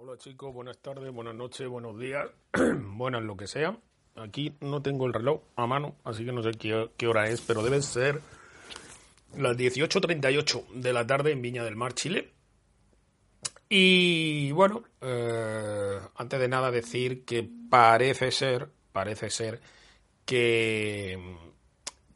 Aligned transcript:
Hola 0.00 0.16
chicos, 0.16 0.54
buenas 0.54 0.78
tardes, 0.78 1.12
buenas 1.12 1.34
noches, 1.34 1.66
buenos 1.66 1.98
días, 1.98 2.30
buenas 2.52 3.20
lo 3.20 3.36
que 3.36 3.48
sea. 3.48 3.76
Aquí 4.14 4.54
no 4.60 4.80
tengo 4.80 5.06
el 5.06 5.12
reloj 5.12 5.40
a 5.56 5.66
mano, 5.66 5.96
así 6.04 6.24
que 6.24 6.30
no 6.30 6.40
sé 6.40 6.52
qué, 6.52 7.06
hora 7.08 7.28
es, 7.28 7.40
pero 7.40 7.64
debe 7.64 7.82
ser 7.82 8.20
las 9.36 9.56
18.38 9.56 10.68
de 10.68 10.92
la 10.92 11.04
tarde 11.04 11.32
en 11.32 11.42
Viña 11.42 11.64
del 11.64 11.74
Mar, 11.74 11.94
Chile. 11.94 12.30
Y 13.68 14.52
bueno, 14.52 14.84
eh, 15.00 15.98
antes 16.14 16.38
de 16.38 16.46
nada 16.46 16.70
decir 16.70 17.24
que 17.24 17.50
parece 17.68 18.30
ser, 18.30 18.68
parece 18.92 19.30
ser 19.30 19.60
que, 20.24 21.18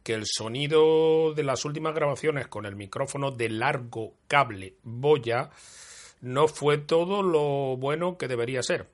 que 0.04 0.14
el 0.14 0.26
sonido 0.26 1.34
de 1.34 1.42
las 1.42 1.64
últimas 1.64 1.96
grabaciones 1.96 2.46
con 2.46 2.64
el 2.64 2.76
micrófono 2.76 3.32
de 3.32 3.48
largo 3.48 4.14
cable 4.28 4.76
boya 4.84 5.50
no 6.22 6.48
fue 6.48 6.78
todo 6.78 7.22
lo 7.22 7.76
bueno 7.76 8.16
que 8.16 8.28
debería 8.28 8.62
ser. 8.62 8.88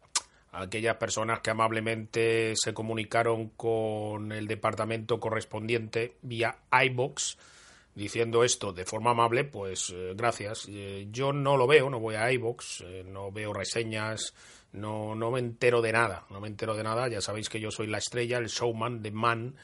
Aquellas 0.51 0.97
personas 0.97 1.41
que 1.41 1.51
amablemente 1.51 2.55
se 2.57 2.75
comunicaron 2.75 3.51
con 3.51 4.33
el 4.33 4.49
departamento 4.49 5.21
correspondiente 5.21 6.17
vía 6.23 6.57
iBox 6.73 7.37
diciendo 7.95 8.45
esto 8.45 8.73
de 8.73 8.85
forma 8.85 9.11
amable, 9.11 9.45
pues 9.45 9.93
eh, 9.95 10.15
gracias. 10.17 10.67
Eh, 10.69 11.09
yo 11.11 11.33
no 11.33 11.57
lo 11.57 11.67
veo, 11.67 11.91
no 11.91 12.01
voy 12.01 12.15
a 12.15 12.33
iBox, 12.33 12.81
eh, 12.87 13.05
no 13.07 13.31
veo 13.31 13.53
reseñas, 13.53 14.35
no, 14.73 15.15
no 15.15 15.31
me 15.31 15.41
entero 15.41 15.83
de 15.83 15.93
nada, 15.93 16.25
no 16.31 16.41
me 16.41 16.49
entero 16.49 16.75
de 16.75 16.85
nada. 16.85 17.09
Ya 17.09 17.21
sabéis 17.21 17.49
que 17.49 17.61
yo 17.61 17.71
soy 17.71 17.89
la 17.89 17.99
estrella, 17.99 18.39
el 18.39 18.47
showman, 18.47 19.03
the 19.03 19.11
man, 19.11 19.55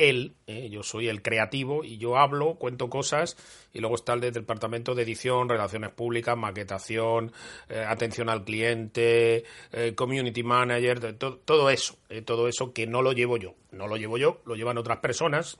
él, 0.00 0.34
¿eh? 0.46 0.70
yo 0.70 0.82
soy 0.82 1.08
el 1.08 1.20
creativo 1.20 1.84
y 1.84 1.98
yo 1.98 2.16
hablo, 2.16 2.54
cuento 2.54 2.88
cosas 2.88 3.36
y 3.72 3.80
luego 3.80 3.96
está 3.96 4.14
el 4.14 4.20
del 4.20 4.32
departamento 4.32 4.94
de 4.94 5.02
edición, 5.02 5.48
relaciones 5.48 5.90
públicas, 5.90 6.36
maquetación, 6.38 7.32
eh, 7.68 7.84
atención 7.86 8.30
al 8.30 8.44
cliente, 8.44 9.44
eh, 9.72 9.94
community 9.94 10.42
manager, 10.42 11.14
todo 11.18 11.70
eso, 11.70 11.98
todo 12.24 12.48
eso 12.48 12.72
que 12.72 12.86
no 12.86 13.02
lo 13.02 13.12
llevo 13.12 13.36
yo, 13.36 13.54
no 13.72 13.86
lo 13.86 13.96
llevo 13.96 14.16
yo, 14.16 14.40
lo 14.46 14.56
llevan 14.56 14.78
otras 14.78 14.98
personas, 14.98 15.58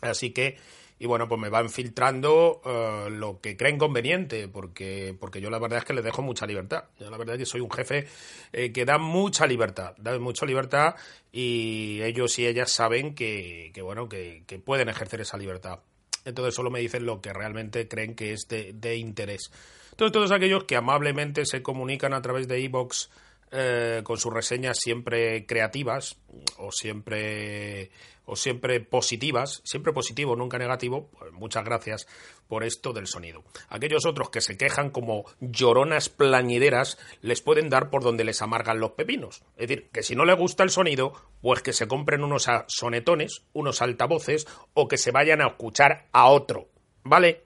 así 0.00 0.30
que 0.30 0.56
y 0.98 1.06
bueno, 1.06 1.28
pues 1.28 1.40
me 1.40 1.48
van 1.48 1.68
filtrando 1.68 2.60
eh, 2.64 3.10
lo 3.10 3.40
que 3.40 3.56
creen 3.56 3.76
conveniente, 3.76 4.46
porque, 4.46 5.16
porque 5.18 5.40
yo 5.40 5.50
la 5.50 5.58
verdad 5.58 5.80
es 5.80 5.84
que 5.84 5.94
les 5.94 6.04
dejo 6.04 6.22
mucha 6.22 6.46
libertad. 6.46 6.84
Yo 7.00 7.10
la 7.10 7.16
verdad 7.16 7.34
es 7.34 7.40
que 7.40 7.46
soy 7.46 7.60
un 7.60 7.70
jefe 7.70 8.06
eh, 8.52 8.72
que 8.72 8.84
da 8.84 8.98
mucha 8.98 9.46
libertad, 9.46 9.94
da 9.98 10.16
mucha 10.18 10.46
libertad 10.46 10.94
y 11.32 12.00
ellos 12.02 12.38
y 12.38 12.46
ellas 12.46 12.70
saben 12.70 13.14
que, 13.14 13.72
bueno, 13.82 14.08
que, 14.08 14.44
pueden 14.64 14.88
ejercer 14.88 15.20
esa 15.22 15.36
libertad. 15.36 15.80
Entonces 16.24 16.54
solo 16.54 16.70
me 16.70 16.78
dicen 16.78 17.04
lo 17.04 17.20
que 17.20 17.32
realmente 17.32 17.88
creen 17.88 18.14
que 18.14 18.32
es 18.32 18.46
de, 18.48 18.96
interés. 18.96 19.50
Entonces 19.90 20.12
todos 20.12 20.30
aquellos 20.30 20.64
que 20.64 20.76
amablemente 20.76 21.44
se 21.46 21.62
comunican 21.62 22.14
a 22.14 22.22
través 22.22 22.46
de 22.46 22.60
iVoox 22.60 23.08
eh, 23.50 24.02
con 24.04 24.18
sus 24.18 24.32
reseñas 24.32 24.78
siempre 24.78 25.46
creativas 25.46 26.16
o 26.58 26.70
siempre 26.70 27.90
o 28.24 28.36
siempre 28.36 28.80
positivas, 28.80 29.62
siempre 29.64 29.92
positivo, 29.92 30.36
nunca 30.36 30.58
negativo, 30.58 31.08
pues 31.18 31.32
muchas 31.32 31.64
gracias 31.64 32.06
por 32.48 32.64
esto 32.64 32.92
del 32.92 33.06
sonido. 33.06 33.42
Aquellos 33.68 34.06
otros 34.06 34.30
que 34.30 34.40
se 34.40 34.56
quejan 34.56 34.90
como 34.90 35.24
lloronas 35.40 36.08
plañideras 36.08 36.98
les 37.20 37.42
pueden 37.42 37.68
dar 37.68 37.90
por 37.90 38.02
donde 38.02 38.24
les 38.24 38.42
amargan 38.42 38.80
los 38.80 38.92
pepinos. 38.92 39.42
Es 39.56 39.68
decir, 39.68 39.88
que 39.92 40.02
si 40.02 40.14
no 40.14 40.24
les 40.24 40.36
gusta 40.36 40.62
el 40.62 40.70
sonido, 40.70 41.12
pues 41.40 41.62
que 41.62 41.72
se 41.72 41.88
compren 41.88 42.24
unos 42.24 42.46
sonetones, 42.68 43.42
unos 43.52 43.82
altavoces 43.82 44.46
o 44.74 44.88
que 44.88 44.98
se 44.98 45.10
vayan 45.10 45.40
a 45.40 45.48
escuchar 45.48 46.08
a 46.12 46.28
otro. 46.28 46.68
¿Vale? 47.04 47.44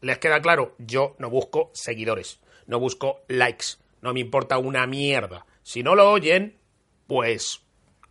¿Les 0.00 0.18
queda 0.18 0.40
claro? 0.40 0.74
Yo 0.78 1.16
no 1.18 1.28
busco 1.28 1.70
seguidores, 1.74 2.40
no 2.66 2.78
busco 2.78 3.22
likes 3.28 3.76
no 4.02 4.14
me 4.14 4.20
importa 4.20 4.58
una 4.58 4.86
mierda. 4.86 5.46
Si 5.62 5.82
no 5.82 5.94
lo 5.94 6.10
oyen, 6.10 6.58
pues 7.06 7.62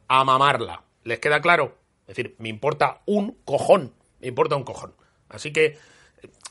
a 0.08 0.24
mamarla. 0.24 0.84
¿Les 1.04 1.20
queda 1.20 1.42
claro? 1.42 1.78
Es 2.02 2.16
decir, 2.16 2.36
me 2.40 2.50
importa 2.50 3.02
un 3.06 3.38
cojón. 3.46 3.94
Me 4.20 4.28
importa 4.28 4.56
un 4.56 4.64
cojón. 4.64 4.94
Así 5.30 5.54
que 5.54 5.78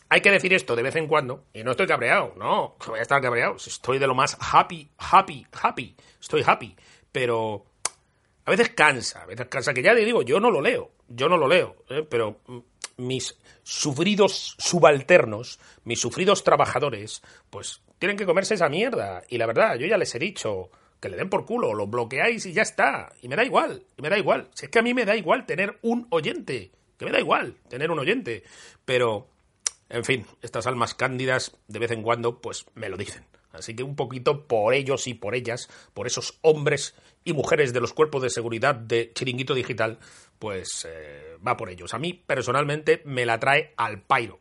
hay 0.08 0.20
que 0.20 0.30
decir 0.30 0.54
esto 0.54 0.76
de 0.76 0.82
vez 0.82 0.96
en 0.96 1.06
cuando. 1.06 1.44
Y 1.52 1.62
no 1.62 1.72
estoy 1.72 1.86
cabreado, 1.86 2.34
no, 2.36 2.76
voy 2.86 2.98
a 2.98 3.02
estar 3.02 3.20
cabreado. 3.20 3.56
Estoy 3.56 3.98
de 3.98 4.06
lo 4.06 4.14
más 4.14 4.36
happy, 4.40 4.88
happy, 4.98 5.46
happy. 5.52 5.96
Estoy 6.20 6.42
happy. 6.46 6.76
Pero 7.12 7.64
a 8.44 8.50
veces 8.50 8.70
cansa, 8.70 9.22
a 9.22 9.26
veces 9.26 9.46
cansa. 9.48 9.74
Que 9.74 9.82
ya 9.82 9.92
le 9.92 10.04
digo, 10.04 10.22
yo 10.22 10.40
no 10.40 10.50
lo 10.50 10.60
leo. 10.60 10.92
Yo 11.08 11.28
no 11.28 11.36
lo 11.36 11.48
leo. 11.48 11.76
¿eh? 11.88 12.06
Pero 12.08 12.40
mis 12.96 13.38
sufridos 13.62 14.54
subalternos, 14.58 15.58
mis 15.84 16.00
sufridos 16.00 16.44
trabajadores, 16.44 17.22
pues 17.50 17.82
tienen 17.98 18.16
que 18.16 18.26
comerse 18.26 18.54
esa 18.54 18.68
mierda. 18.68 19.22
Y 19.28 19.38
la 19.38 19.46
verdad, 19.46 19.76
yo 19.76 19.86
ya 19.86 19.98
les 19.98 20.14
he 20.14 20.18
dicho 20.18 20.70
que 21.00 21.08
le 21.08 21.16
den 21.16 21.30
por 21.30 21.44
culo, 21.44 21.74
lo 21.74 21.86
bloqueáis 21.86 22.46
y 22.46 22.52
ya 22.52 22.62
está. 22.62 23.12
Y 23.22 23.28
me 23.28 23.36
da 23.36 23.44
igual, 23.44 23.84
y 23.96 24.02
me 24.02 24.08
da 24.08 24.18
igual. 24.18 24.48
Si 24.54 24.66
es 24.66 24.70
que 24.70 24.78
a 24.78 24.82
mí 24.82 24.94
me 24.94 25.04
da 25.04 25.16
igual 25.16 25.46
tener 25.46 25.78
un 25.82 26.06
oyente, 26.10 26.72
que 26.96 27.04
me 27.04 27.12
da 27.12 27.20
igual 27.20 27.56
tener 27.68 27.90
un 27.90 27.98
oyente. 27.98 28.42
Pero, 28.84 29.28
en 29.88 30.04
fin, 30.04 30.26
estas 30.42 30.66
almas 30.66 30.94
cándidas 30.94 31.56
de 31.68 31.78
vez 31.78 31.90
en 31.90 32.02
cuando, 32.02 32.40
pues 32.40 32.66
me 32.74 32.88
lo 32.88 32.96
dicen. 32.96 33.24
Así 33.52 33.74
que 33.74 33.82
un 33.82 33.96
poquito 33.96 34.46
por 34.46 34.74
ellos 34.74 35.06
y 35.06 35.14
por 35.14 35.34
ellas, 35.34 35.68
por 35.94 36.06
esos 36.06 36.38
hombres 36.42 36.94
y 37.24 37.32
mujeres 37.32 37.72
de 37.72 37.80
los 37.80 37.94
cuerpos 37.94 38.22
de 38.22 38.30
seguridad 38.30 38.74
de 38.74 39.10
Chiringuito 39.14 39.54
Digital, 39.54 39.98
pues 40.38 40.86
eh, 40.88 41.36
va 41.46 41.56
por 41.56 41.70
ellos. 41.70 41.94
A 41.94 41.98
mí, 41.98 42.12
personalmente, 42.12 43.02
me 43.04 43.24
la 43.24 43.40
trae 43.40 43.72
al 43.76 44.02
pairo 44.02 44.40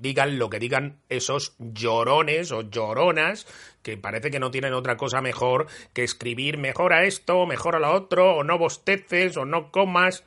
digan 0.00 0.38
lo 0.38 0.50
que 0.50 0.58
digan 0.58 1.00
esos 1.08 1.56
llorones 1.58 2.52
o 2.52 2.62
lloronas 2.62 3.46
que 3.84 3.96
parece 3.98 4.30
que 4.30 4.40
no 4.40 4.50
tienen 4.50 4.72
otra 4.72 4.96
cosa 4.96 5.20
mejor 5.20 5.66
que 5.92 6.02
escribir 6.02 6.58
mejor 6.58 6.92
a 6.92 7.04
esto, 7.04 7.46
mejor 7.46 7.76
a 7.76 7.78
lo 7.78 7.92
otro, 7.92 8.36
o 8.36 8.42
no 8.42 8.58
bosteces, 8.58 9.36
o 9.36 9.44
no 9.44 9.70
comas. 9.70 10.24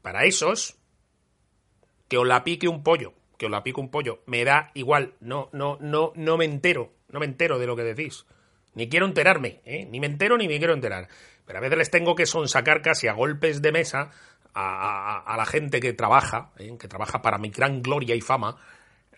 Para 0.00 0.24
esos, 0.24 0.78
que 2.08 2.18
os 2.18 2.26
la 2.26 2.42
pique 2.42 2.68
un 2.68 2.82
pollo, 2.82 3.12
que 3.38 3.46
os 3.46 3.52
la 3.52 3.62
pique 3.62 3.80
un 3.80 3.90
pollo, 3.90 4.22
me 4.26 4.44
da 4.44 4.70
igual, 4.74 5.14
no, 5.20 5.50
no, 5.52 5.76
no, 5.80 6.12
no 6.16 6.36
me 6.38 6.46
entero, 6.46 6.92
no 7.08 7.20
me 7.20 7.26
entero 7.26 7.58
de 7.58 7.66
lo 7.66 7.76
que 7.76 7.84
decís. 7.84 8.24
Ni 8.74 8.88
quiero 8.88 9.04
enterarme, 9.04 9.60
¿eh? 9.66 9.86
ni 9.90 10.00
me 10.00 10.06
entero 10.06 10.38
ni 10.38 10.48
me 10.48 10.58
quiero 10.58 10.72
enterar. 10.72 11.08
Pero 11.44 11.58
a 11.58 11.62
veces 11.62 11.78
les 11.78 11.90
tengo 11.90 12.14
que 12.14 12.24
sonsacar 12.24 12.80
casi 12.80 13.08
a 13.08 13.12
golpes 13.12 13.60
de 13.60 13.72
mesa 13.72 14.10
a, 14.54 15.34
la 15.36 15.46
gente 15.46 15.80
que 15.80 15.92
trabaja, 15.92 16.50
¿eh? 16.58 16.76
que 16.78 16.88
trabaja 16.88 17.22
para 17.22 17.38
mi 17.38 17.50
gran 17.50 17.82
gloria 17.82 18.14
y 18.14 18.20
fama, 18.20 18.56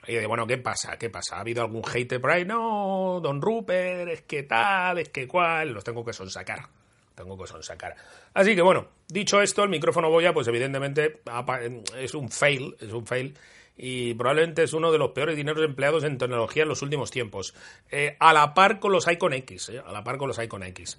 y 0.07 0.15
de, 0.15 0.27
bueno, 0.27 0.47
¿qué 0.47 0.59
pasa? 0.59 0.99
¿Qué 0.99 1.09
pasa? 1.09 1.37
¿Ha 1.37 1.41
habido 1.41 1.63
algún 1.63 1.83
hater 1.83 2.21
por 2.21 2.31
ahí? 2.31 2.45
No, 2.45 3.21
don 3.23 3.41
Rupert, 3.41 4.11
es 4.11 4.23
que 4.23 4.43
tal, 4.43 4.99
es 4.99 5.09
que 5.09 5.27
cual, 5.27 5.73
los 5.73 5.83
tengo 5.83 6.05
que 6.05 6.13
sonsacar. 6.13 6.69
Tengo 7.15 7.39
que 7.39 7.47
sonsacar. 7.47 7.95
Así 8.35 8.55
que 8.55 8.63
bueno, 8.63 8.89
dicho 9.09 9.41
esto, 9.41 9.63
el 9.63 9.71
micrófono 9.71 10.11
Boya, 10.11 10.35
pues 10.35 10.49
evidentemente 10.49 11.21
es 11.97 12.15
un 12.15 12.29
fail, 12.29 12.77
es 12.81 12.93
un 12.93 13.07
fail 13.07 13.35
y 13.77 14.15
probablemente 14.15 14.65
es 14.65 14.73
uno 14.73 14.93
de 14.93 14.99
los 14.99 15.13
peores 15.13 15.37
dineros 15.37 15.65
empleados 15.65 16.05
en 16.05 16.19
tecnología 16.19 16.65
en 16.65 16.69
los 16.69 16.83
últimos 16.83 17.11
tiempos. 17.11 17.55
Eh, 17.91 18.17
a 18.19 18.33
la 18.33 18.53
par 18.53 18.81
con 18.81 18.93
los 18.93 19.11
Icon 19.11 19.33
X, 19.33 19.71
eh, 19.71 19.83
a 19.85 19.93
la 19.93 20.03
par 20.03 20.19
con 20.19 20.29
los 20.29 20.39
Icon 20.39 20.65
X. 20.65 20.99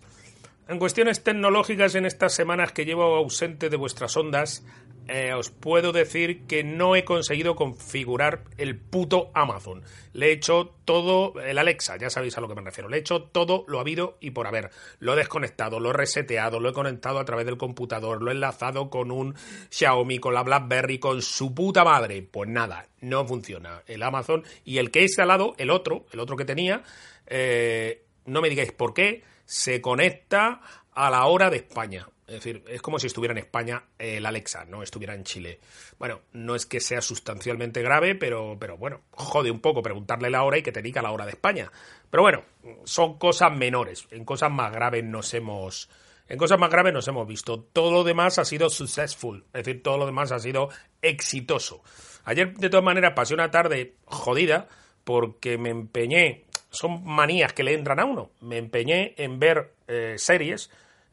En 0.68 0.80
cuestiones 0.80 1.24
tecnológicas, 1.24 1.94
en 1.94 2.08
estas 2.08 2.34
semanas 2.34 2.72
que 2.72 2.86
llevo 2.86 3.03
ausente 3.16 3.70
de 3.70 3.78
vuestras 3.78 4.18
ondas, 4.18 4.66
eh, 5.08 5.31
os 5.36 5.52
puedo 5.52 5.92
decir 5.92 6.48
que 6.48 6.64
no 6.64 6.96
he 6.96 7.06
conseguido 7.06 7.56
configurar 7.56 8.46
el 8.58 8.76
puto 8.76 9.30
Amazon. 9.36 9.84
Le 10.14 10.30
he 10.30 10.31
hecho 10.31 10.74
todo, 10.84 11.40
el 11.40 11.59
Alexa, 11.59 11.98
ya 11.98 12.09
sabéis 12.09 12.36
a 12.40 12.42
lo 12.42 12.48
que 12.48 12.56
me 12.56 12.62
refiero, 12.62 12.90
le 12.90 12.98
he 12.98 13.02
hecho 13.02 13.22
todo 13.22 13.64
lo 13.68 13.80
habido 13.80 14.18
y 14.20 14.31
por 14.31 14.48
haber. 14.48 14.72
Lo 14.98 15.14
he 15.14 15.18
desconectado, 15.18 15.80
lo 15.80 15.92
he 15.92 15.94
reseteado, 15.94 16.59
lo 16.59 16.70
he 16.70 16.74
conectado 16.74 17.20
a 17.20 17.26
través 17.26 17.46
del 17.46 17.58
computador, 17.58 18.24
lo 18.24 18.32
he 18.32 18.34
enlazado 18.34 18.90
con 18.90 19.12
un 19.12 19.36
Xiaomi, 19.70 20.18
con 20.18 20.34
la 20.34 20.42
BlackBerry, 20.42 20.97
con 20.97 21.22
su 21.22 21.53
puta 21.53 21.84
madre. 21.84 22.24
Pues 22.24 22.50
nada, 22.50 22.88
no 23.02 23.28
funciona 23.28 23.84
el 23.86 24.02
Amazon. 24.02 24.44
Y 24.64 24.80
el 24.80 24.90
que 24.90 25.02
he 25.02 25.03
instalado, 25.03 25.53
el 25.59 25.70
otro, 25.70 26.08
el 26.12 26.20
otro 26.20 26.36
que 26.36 26.46
tenía, 26.46 26.82
eh, 27.28 28.03
no 28.26 28.41
me 28.41 28.50
digáis 28.50 28.72
por 28.72 28.96
qué, 28.96 29.22
se 29.46 29.82
conecta 29.82 30.62
a 30.92 31.09
la 31.09 31.26
hora 31.26 31.50
de 31.50 31.58
España. 31.58 32.08
Es 32.28 32.36
decir, 32.36 32.64
es 32.68 32.82
como 32.82 32.97
si 32.97 33.06
estuviera 33.06 33.34
en 33.34 33.38
España 33.38 33.84
el 34.00 34.26
Alexa, 34.26 34.66
no 34.66 34.82
estuviera 34.82 35.14
en 35.14 35.24
Chile. 35.24 35.59
Bueno, 36.00 36.22
no 36.34 36.56
es 36.56 36.66
que 36.66 36.80
sea 36.80 37.00
sustancialmente 37.02 37.84
grave, 37.84 38.16
pero, 38.16 38.58
pero 38.59 38.78
bueno, 38.78 39.02
jode 39.12 39.52
un 39.52 39.59
poco 39.59 39.84
preguntarle 39.84 40.32
la 40.32 40.44
hora 40.44 40.58
y 40.58 40.64
que 40.64 40.72
te 40.72 40.82
diga 40.82 41.03
la 41.03 41.12
hora 41.12 41.26
de 41.26 41.32
España. 41.32 41.72
Pero 42.09 42.24
bueno, 42.24 42.42
son 42.84 43.20
cosas 43.20 43.56
menores. 43.56 44.08
En 44.09 44.26
cosas 44.26 44.52
más 44.52 44.72
graves 44.72 45.03
nos 45.03 45.32
hemos. 45.36 45.88
En 46.28 46.40
cosas 46.40 46.58
más 46.58 46.72
graves 46.72 46.94
nos 46.94 47.08
hemos 47.08 47.28
visto. 47.28 47.62
Todo 47.62 47.92
lo 47.92 48.03
demás 48.03 48.40
ha 48.40 48.46
sido 48.46 48.72
successful. 48.72 49.46
Es 49.53 49.64
decir, 49.64 49.84
todo 49.84 50.00
lo 50.00 50.08
demás 50.08 50.32
ha 50.32 50.40
sido 50.40 50.70
exitoso. 51.03 51.84
Ayer, 52.24 52.56
de 52.56 52.70
todas 52.70 52.84
maneras, 52.84 53.14
pasé 53.16 53.36
una 53.36 53.52
tarde 53.52 53.97
jodida 54.06 54.68
porque 55.03 55.59
me 55.59 55.70
empeñé 55.70 56.45
son 56.75 57.03
manías 57.05 57.53
que 57.53 57.63
le 57.63 57.73
entran 57.73 57.99
a 57.99 58.05
uno. 58.05 58.31
Me 58.41 58.57
empeñé 58.57 59.13
en 59.17 59.39
ver 59.39 59.73
eh, 59.87 60.16
series 60.17 60.69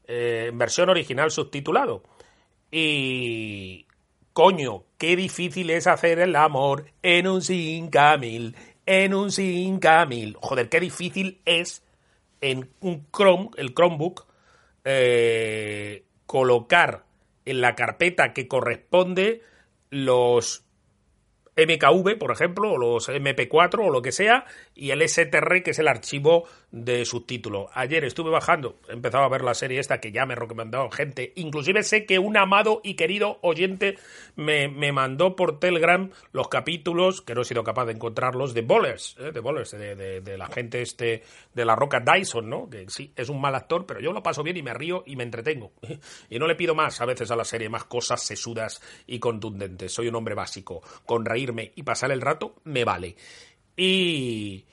eh, 0.06 0.46
en 0.48 0.58
versión 0.58 0.90
original 0.90 1.30
subtitulado. 1.30 2.02
Y... 2.70 3.86
Coño, 4.32 4.84
qué 4.96 5.14
difícil 5.14 5.68
es 5.68 5.86
hacer 5.86 6.18
el 6.18 6.36
amor 6.36 6.86
en 7.02 7.26
un 7.26 7.42
5000. 7.42 8.56
en 8.86 9.14
un 9.14 9.30
5000. 9.30 10.36
Joder, 10.40 10.68
qué 10.70 10.80
difícil 10.80 11.42
es 11.44 11.84
en 12.40 12.70
un 12.80 13.06
Chrome, 13.12 13.50
el 13.58 13.74
Chromebook, 13.74 14.26
eh, 14.84 16.04
colocar 16.24 17.04
en 17.44 17.60
la 17.60 17.74
carpeta 17.74 18.32
que 18.32 18.48
corresponde 18.48 19.42
los 19.90 20.64
MKV, 21.56 22.19
por 22.19 22.31
ejemplo, 22.31 22.72
o 22.72 22.78
los 22.78 23.08
MP4 23.08 23.87
o 23.87 23.90
lo 23.90 24.02
que 24.02 24.12
sea, 24.12 24.46
y 24.75 24.90
el 24.90 25.06
STR, 25.06 25.62
que 25.62 25.72
es 25.72 25.78
el 25.78 25.88
archivo 25.88 26.44
de 26.72 27.04
subtítulo. 27.04 27.69
Ayer 27.74 28.02
estuve 28.04 28.30
bajando, 28.30 28.78
empezaba 28.88 29.26
a 29.26 29.28
ver 29.28 29.42
la 29.42 29.54
serie 29.54 29.78
esta 29.78 30.00
que 30.00 30.10
ya 30.10 30.24
me 30.24 30.34
recomendado 30.34 30.90
gente, 30.90 31.32
inclusive 31.36 31.82
sé 31.82 32.06
que 32.06 32.19
un 32.19 32.36
amado 32.38 32.80
y 32.82 32.94
querido 32.94 33.38
oyente 33.42 33.98
me, 34.36 34.69
mandó 34.90 35.36
por 35.36 35.60
Telegram 35.60 36.10
los 36.32 36.48
capítulos, 36.48 37.20
que 37.20 37.34
no 37.34 37.42
he 37.42 37.44
sido 37.44 37.62
capaz 37.62 37.84
de 37.84 37.92
encontrarlos, 37.92 38.54
de 38.54 38.62
Bowlers, 38.62 39.16
¿eh? 39.20 39.32
de 39.32 39.40
Bowlers, 39.40 39.72
de, 39.72 40.36
la 40.38 40.46
gente 40.46 40.80
este, 40.80 41.22
de 41.52 41.64
la 41.64 41.76
Roca 41.76 42.00
Dyson, 42.00 42.48
¿no? 42.48 42.70
Que 42.70 42.86
sí, 42.88 43.12
es 43.16 43.28
un 43.28 43.40
mal 43.40 43.54
actor, 43.54 43.84
pero 43.86 44.00
yo 44.00 44.12
lo 44.12 44.22
paso 44.22 44.42
bien 44.42 44.56
y 44.56 44.62
me 44.62 44.72
río 44.72 45.04
y 45.06 45.16
me 45.16 45.24
entretengo. 45.24 45.72
y 46.30 46.38
no 46.38 46.46
le 46.46 46.54
pido 46.54 46.74
más 46.74 47.00
a 47.02 47.04
veces 47.04 47.30
a 47.30 47.36
la 47.36 47.44
serie, 47.44 47.69
más 47.69 47.84
cosas 47.84 48.22
sesudas 48.22 48.80
y 49.06 49.19
contundentes. 49.19 49.92
Soy 49.92 50.08
un 50.08 50.14
hombre 50.14 50.34
básico. 50.34 50.80
Con 51.04 51.26
reírme 51.26 51.72
y 51.76 51.82
pasar 51.82 52.12
el 52.12 52.22
rato 52.22 52.54
me 52.64 52.84
vale. 52.84 53.14
Y, 53.76 54.64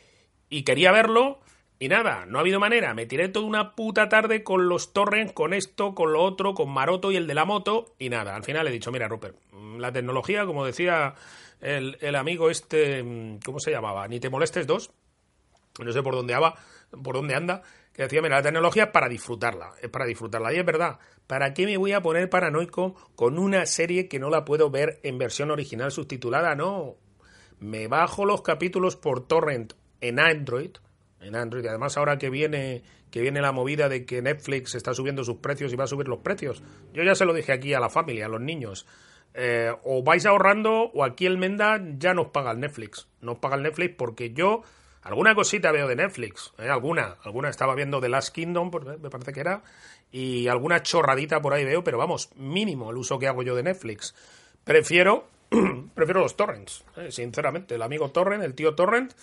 y 0.50 0.64
quería 0.64 0.92
verlo 0.92 1.40
y 1.82 1.88
nada, 1.88 2.26
no 2.26 2.38
ha 2.38 2.42
habido 2.42 2.60
manera. 2.60 2.94
Me 2.94 3.06
tiré 3.06 3.30
toda 3.30 3.46
una 3.46 3.74
puta 3.74 4.10
tarde 4.10 4.44
con 4.44 4.68
los 4.68 4.92
torrents, 4.92 5.32
con 5.32 5.54
esto, 5.54 5.96
con 5.96 6.12
lo 6.12 6.22
otro, 6.22 6.54
con 6.54 6.70
Maroto 6.70 7.10
y 7.10 7.16
el 7.16 7.26
de 7.26 7.34
la 7.34 7.46
moto. 7.46 7.96
Y 7.98 8.10
nada, 8.10 8.36
al 8.36 8.44
final 8.44 8.68
he 8.68 8.72
dicho, 8.72 8.92
mira, 8.92 9.08
Rupert, 9.08 9.38
la 9.78 9.90
tecnología, 9.90 10.46
como 10.46 10.66
decía 10.66 11.16
el, 11.62 12.16
amigo 12.18 12.50
este, 12.50 13.40
¿cómo 13.46 13.60
se 13.62 13.72
llamaba? 13.72 14.06
Ni 14.10 14.20
te 14.20 14.30
molestes 14.30 14.68
dos. 14.68 14.92
No 15.82 15.90
sé 15.94 16.04
por 16.04 16.16
dónde 16.16 16.34
aba, 16.34 16.56
por 17.02 17.16
dónde 17.16 17.36
anda. 17.36 17.62
Que 17.94 18.04
decía, 18.04 18.22
mira, 18.22 18.36
la 18.36 18.44
tecnología 18.44 18.84
es 18.84 18.90
para 18.90 19.08
disfrutarla. 19.08 19.72
Es 19.82 19.90
para 19.90 20.06
disfrutarla. 20.06 20.54
Y 20.54 20.58
es 20.58 20.66
verdad. 20.66 21.00
¿Para 21.28 21.54
qué 21.54 21.66
me 21.66 21.78
voy 21.78 21.94
a 21.94 22.02
poner 22.02 22.30
paranoico 22.30 22.96
con 23.16 23.40
una 23.40 23.66
serie 23.66 24.10
que 24.10 24.20
no 24.20 24.30
la 24.30 24.44
puedo 24.44 24.70
ver 24.70 25.00
en 25.04 25.18
versión 25.18 25.50
original 25.50 25.94
subtitulada? 25.94 26.56
No. 26.56 26.98
Me 27.60 27.88
bajo 27.88 28.26
los 28.26 28.42
capítulos 28.42 28.98
por 28.98 29.26
torrent 29.26 29.76
en 30.02 30.20
Android 30.20 30.72
en. 31.22 31.36
Además, 31.36 31.98
ahora 31.98 32.18
que 32.18 32.30
viene, 32.30 32.84
que 33.12 33.22
viene 33.22 33.42
la 33.42 33.52
movida 33.52 33.90
de 33.90 34.06
que 34.06 34.22
Netflix 34.22 34.76
está 34.76 34.94
subiendo 34.94 35.24
sus 35.24 35.38
precios 35.38 35.74
y 35.74 35.76
va 35.76 35.86
a 35.86 35.88
subir 35.88 36.08
los 36.08 36.20
precios. 36.20 36.64
Yo 36.94 37.04
ya 37.04 37.16
se 37.16 37.26
lo 37.26 37.34
dije 37.34 37.52
aquí 37.52 37.74
a 37.74 37.80
la 37.80 37.90
familia, 37.90 38.26
a 38.26 38.30
los 38.30 38.42
niños. 38.42 38.86
Eh, 39.34 39.72
o 39.84 40.04
vais 40.04 40.26
ahorrando 40.26 40.92
o 40.94 41.04
aquí 41.04 41.26
el 41.26 41.38
Menda 41.38 41.80
ya 41.98 42.14
nos 42.14 42.28
paga 42.28 42.52
el 42.52 42.60
Netflix. 42.60 43.08
Nos 43.22 43.38
paga 43.38 43.56
el 43.56 43.64
Netflix 43.64 43.96
porque 43.96 44.32
yo 44.32 44.64
alguna 45.02 45.36
cosita 45.36 45.72
veo 45.72 45.88
de 45.88 45.96
Netflix. 45.96 46.54
Eh, 46.58 46.70
alguna. 46.70 47.18
Alguna 47.24 47.50
estaba 47.50 47.76
viendo 47.76 48.00
The 48.00 48.10
Last 48.10 48.34
Kingdom, 48.34 48.72
me 49.02 49.10
parece 49.10 49.34
que 49.34 49.40
era. 49.40 49.64
Y 50.12 50.48
alguna 50.48 50.82
chorradita 50.82 51.42
por 51.42 51.54
ahí 51.54 51.64
veo, 51.64 51.84
pero 51.84 51.98
vamos, 51.98 52.30
mínimo 52.36 52.90
el 52.90 52.98
uso 52.98 53.20
que 53.20 53.28
hago 53.28 53.44
yo 53.44 53.56
de 53.56 53.64
Netflix. 53.64 54.16
Prefiero, 54.64 55.28
prefiero 55.94 56.22
los 56.22 56.36
torrents, 56.36 56.84
eh, 56.98 57.12
sinceramente. 57.12 57.76
El 57.76 57.84
amigo 57.84 58.10
Torrent, 58.10 58.44
el 58.44 58.56
tío 58.56 58.74
Torrent 58.74 59.14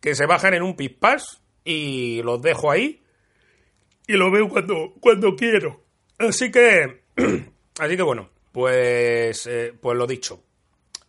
que 0.00 0.14
se 0.14 0.26
bajan 0.26 0.54
en 0.54 0.62
un 0.62 0.76
pispás 0.76 1.42
y 1.64 2.22
los 2.22 2.40
dejo 2.40 2.70
ahí 2.70 3.02
y 4.06 4.14
lo 4.14 4.30
veo 4.30 4.48
cuando, 4.48 4.94
cuando 5.00 5.36
quiero. 5.36 5.82
Así 6.18 6.50
que, 6.50 7.02
así 7.78 7.96
que 7.96 8.02
bueno, 8.02 8.30
pues, 8.52 9.46
eh, 9.46 9.74
pues 9.80 9.96
lo 9.96 10.06
dicho, 10.06 10.42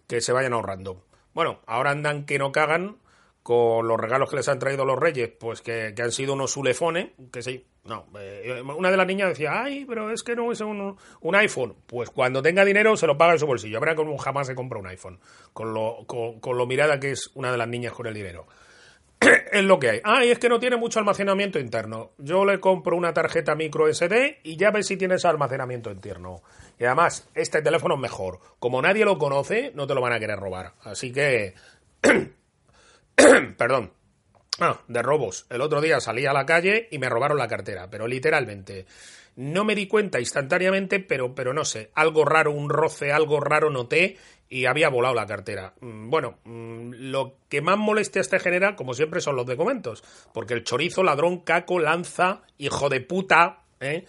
que 0.05 0.21
se 0.21 0.33
vayan 0.33 0.53
ahorrando. 0.53 1.05
Bueno, 1.33 1.61
ahora 1.65 1.91
andan 1.91 2.25
que 2.25 2.37
no 2.37 2.51
cagan 2.51 2.97
con 3.41 3.87
los 3.87 3.99
regalos 3.99 4.29
que 4.29 4.35
les 4.35 4.49
han 4.49 4.59
traído 4.59 4.85
los 4.85 4.99
reyes, 4.99 5.29
pues 5.39 5.61
que, 5.61 5.95
han 5.97 6.11
sido 6.11 6.33
unos 6.33 6.51
sulefones, 6.51 7.11
que 7.31 7.41
sí, 7.41 7.65
no, 7.85 8.05
eh, 8.19 8.61
una 8.61 8.91
de 8.91 8.97
las 8.97 9.07
niñas 9.07 9.29
decía, 9.29 9.63
ay, 9.63 9.85
pero 9.85 10.11
es 10.11 10.21
que 10.21 10.35
no 10.35 10.51
es 10.51 10.61
un, 10.61 10.97
un, 11.21 11.35
iPhone. 11.35 11.75
Pues 11.87 12.09
cuando 12.09 12.41
tenga 12.41 12.65
dinero 12.65 12.95
se 12.97 13.07
lo 13.07 13.17
paga 13.17 13.33
en 13.33 13.39
su 13.39 13.47
bolsillo. 13.47 13.77
Habrá 13.77 13.95
como 13.95 14.17
jamás 14.17 14.47
se 14.47 14.55
compra 14.55 14.77
un 14.77 14.87
iPhone, 14.87 15.19
con 15.53 15.73
lo, 15.73 16.03
con, 16.05 16.39
con 16.39 16.57
lo 16.57 16.67
mirada 16.67 16.99
que 16.99 17.11
es 17.11 17.31
una 17.33 17.51
de 17.51 17.57
las 17.57 17.67
niñas 17.67 17.93
con 17.93 18.05
el 18.05 18.13
dinero. 18.13 18.45
es 19.51 19.63
lo 19.63 19.79
que 19.79 19.89
hay. 19.89 20.01
Ah, 20.03 20.23
y 20.23 20.31
es 20.31 20.39
que 20.39 20.49
no 20.49 20.59
tiene 20.59 20.77
mucho 20.77 20.99
almacenamiento 20.99 21.59
interno. 21.59 22.11
Yo 22.17 22.45
le 22.45 22.59
compro 22.59 22.95
una 22.95 23.13
tarjeta 23.13 23.55
micro 23.55 23.91
SD 23.93 24.39
y 24.43 24.55
ya 24.55 24.71
ves 24.71 24.87
si 24.87 24.97
tiene 24.97 25.15
ese 25.15 25.27
almacenamiento 25.27 25.91
interno. 25.91 26.41
Y 26.79 26.85
además, 26.85 27.27
este 27.33 27.61
teléfono 27.61 27.95
es 27.95 28.01
mejor. 28.01 28.39
Como 28.59 28.81
nadie 28.81 29.05
lo 29.05 29.17
conoce, 29.17 29.71
no 29.75 29.87
te 29.87 29.95
lo 29.95 30.01
van 30.01 30.13
a 30.13 30.19
querer 30.19 30.39
robar. 30.39 30.73
Así 30.83 31.11
que... 31.11 31.53
Perdón. 33.57 33.91
Ah, 34.61 34.81
de 34.87 35.01
robos. 35.01 35.45
El 35.49 35.61
otro 35.61 35.81
día 35.81 35.99
salí 35.99 36.25
a 36.25 36.33
la 36.33 36.45
calle 36.45 36.87
y 36.91 36.99
me 36.99 37.09
robaron 37.09 37.37
la 37.37 37.47
cartera, 37.47 37.89
pero 37.89 38.07
literalmente. 38.07 38.85
No 39.35 39.63
me 39.63 39.75
di 39.75 39.87
cuenta 39.87 40.19
instantáneamente, 40.19 40.99
pero, 40.99 41.33
pero 41.33 41.53
no 41.53 41.63
sé, 41.63 41.91
algo 41.95 42.25
raro, 42.25 42.51
un 42.51 42.69
roce, 42.69 43.13
algo 43.13 43.39
raro 43.39 43.69
noté 43.69 44.17
y 44.49 44.65
había 44.65 44.89
volado 44.89 45.13
la 45.13 45.27
cartera. 45.27 45.73
Mm, 45.79 46.09
bueno, 46.09 46.39
mm, 46.43 46.91
lo 47.11 47.37
que 47.47 47.61
más 47.61 47.77
molestia 47.77 48.21
este 48.21 48.39
genera, 48.39 48.75
como 48.75 48.93
siempre, 48.93 49.21
son 49.21 49.35
los 49.35 49.45
documentos, 49.45 50.03
porque 50.33 50.53
el 50.53 50.63
chorizo, 50.63 51.03
ladrón, 51.03 51.39
caco, 51.39 51.79
lanza, 51.79 52.41
hijo 52.57 52.89
de 52.89 53.01
puta, 53.01 53.63
¿eh? 53.79 54.05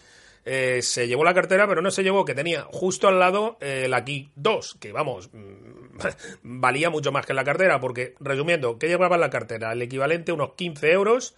Eh, 0.47 0.81
se 0.83 1.07
llevó 1.07 1.23
la 1.23 1.35
cartera, 1.35 1.69
pero 1.69 1.83
no 1.83 1.91
se 1.91 2.03
llevó, 2.03 2.25
que 2.25 2.35
tenía 2.35 2.63
justo 2.71 3.09
al 3.09 3.19
lado 3.19 3.59
el 3.61 3.93
aquí 3.93 4.33
2, 4.37 4.79
que 4.81 4.91
vamos, 4.91 5.31
mm, 5.33 5.99
valía 6.43 6.89
mucho 6.89 7.13
más 7.13 7.27
que 7.27 7.35
la 7.35 7.45
cartera, 7.45 7.79
porque 7.79 8.15
resumiendo, 8.21 8.79
¿qué 8.79 8.89
llevaba 8.89 9.17
en 9.17 9.21
la 9.21 9.31
cartera? 9.31 9.73
El 9.73 9.83
equivalente 9.83 10.33
a 10.33 10.35
unos 10.35 10.55
15 10.55 10.91
euros 10.93 11.37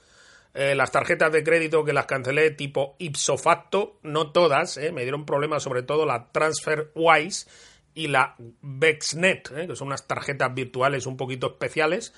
eh, 0.55 0.75
las 0.75 0.91
tarjetas 0.93 1.33
de 1.33 1.43
crédito 1.43 1.83
que 1.83 1.95
las 1.95 2.05
cancelé 2.05 2.51
tipo 2.51 2.95
ipso 2.99 3.39
facto, 3.39 3.99
no 4.03 4.33
todas, 4.33 4.77
eh, 4.77 4.93
me 4.93 5.03
dieron 5.03 5.25
problemas 5.25 5.63
sobre 5.63 5.83
todo 5.83 6.05
la 6.05 6.31
TransferWise 6.31 7.49
y 7.95 8.09
la 8.09 8.37
Vexnet, 8.61 9.51
eh, 9.57 9.67
que 9.67 9.77
son 9.77 9.89
unas 9.89 10.07
tarjetas 10.07 10.55
virtuales 10.55 11.07
un 11.07 11.17
poquito 11.17 11.49
especiales, 11.49 12.13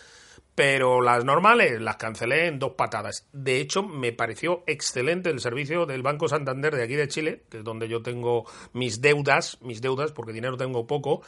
pero 0.54 1.00
las 1.00 1.24
normales 1.24 1.80
las 1.80 1.96
cancelé 1.96 2.46
en 2.46 2.58
dos 2.58 2.72
patadas. 2.72 3.26
De 3.32 3.60
hecho, 3.60 3.82
me 3.82 4.12
pareció 4.12 4.62
excelente 4.66 5.30
el 5.30 5.40
servicio 5.40 5.86
del 5.86 6.02
Banco 6.02 6.28
Santander 6.28 6.74
de 6.76 6.84
aquí 6.84 6.94
de 6.94 7.08
Chile, 7.08 7.42
que 7.50 7.58
es 7.58 7.64
donde 7.64 7.88
yo 7.88 8.02
tengo 8.02 8.44
mis 8.72 9.00
deudas, 9.00 9.58
mis 9.62 9.80
deudas, 9.80 10.12
porque 10.12 10.32
dinero 10.32 10.56
tengo 10.56 10.86
poco, 10.86 11.22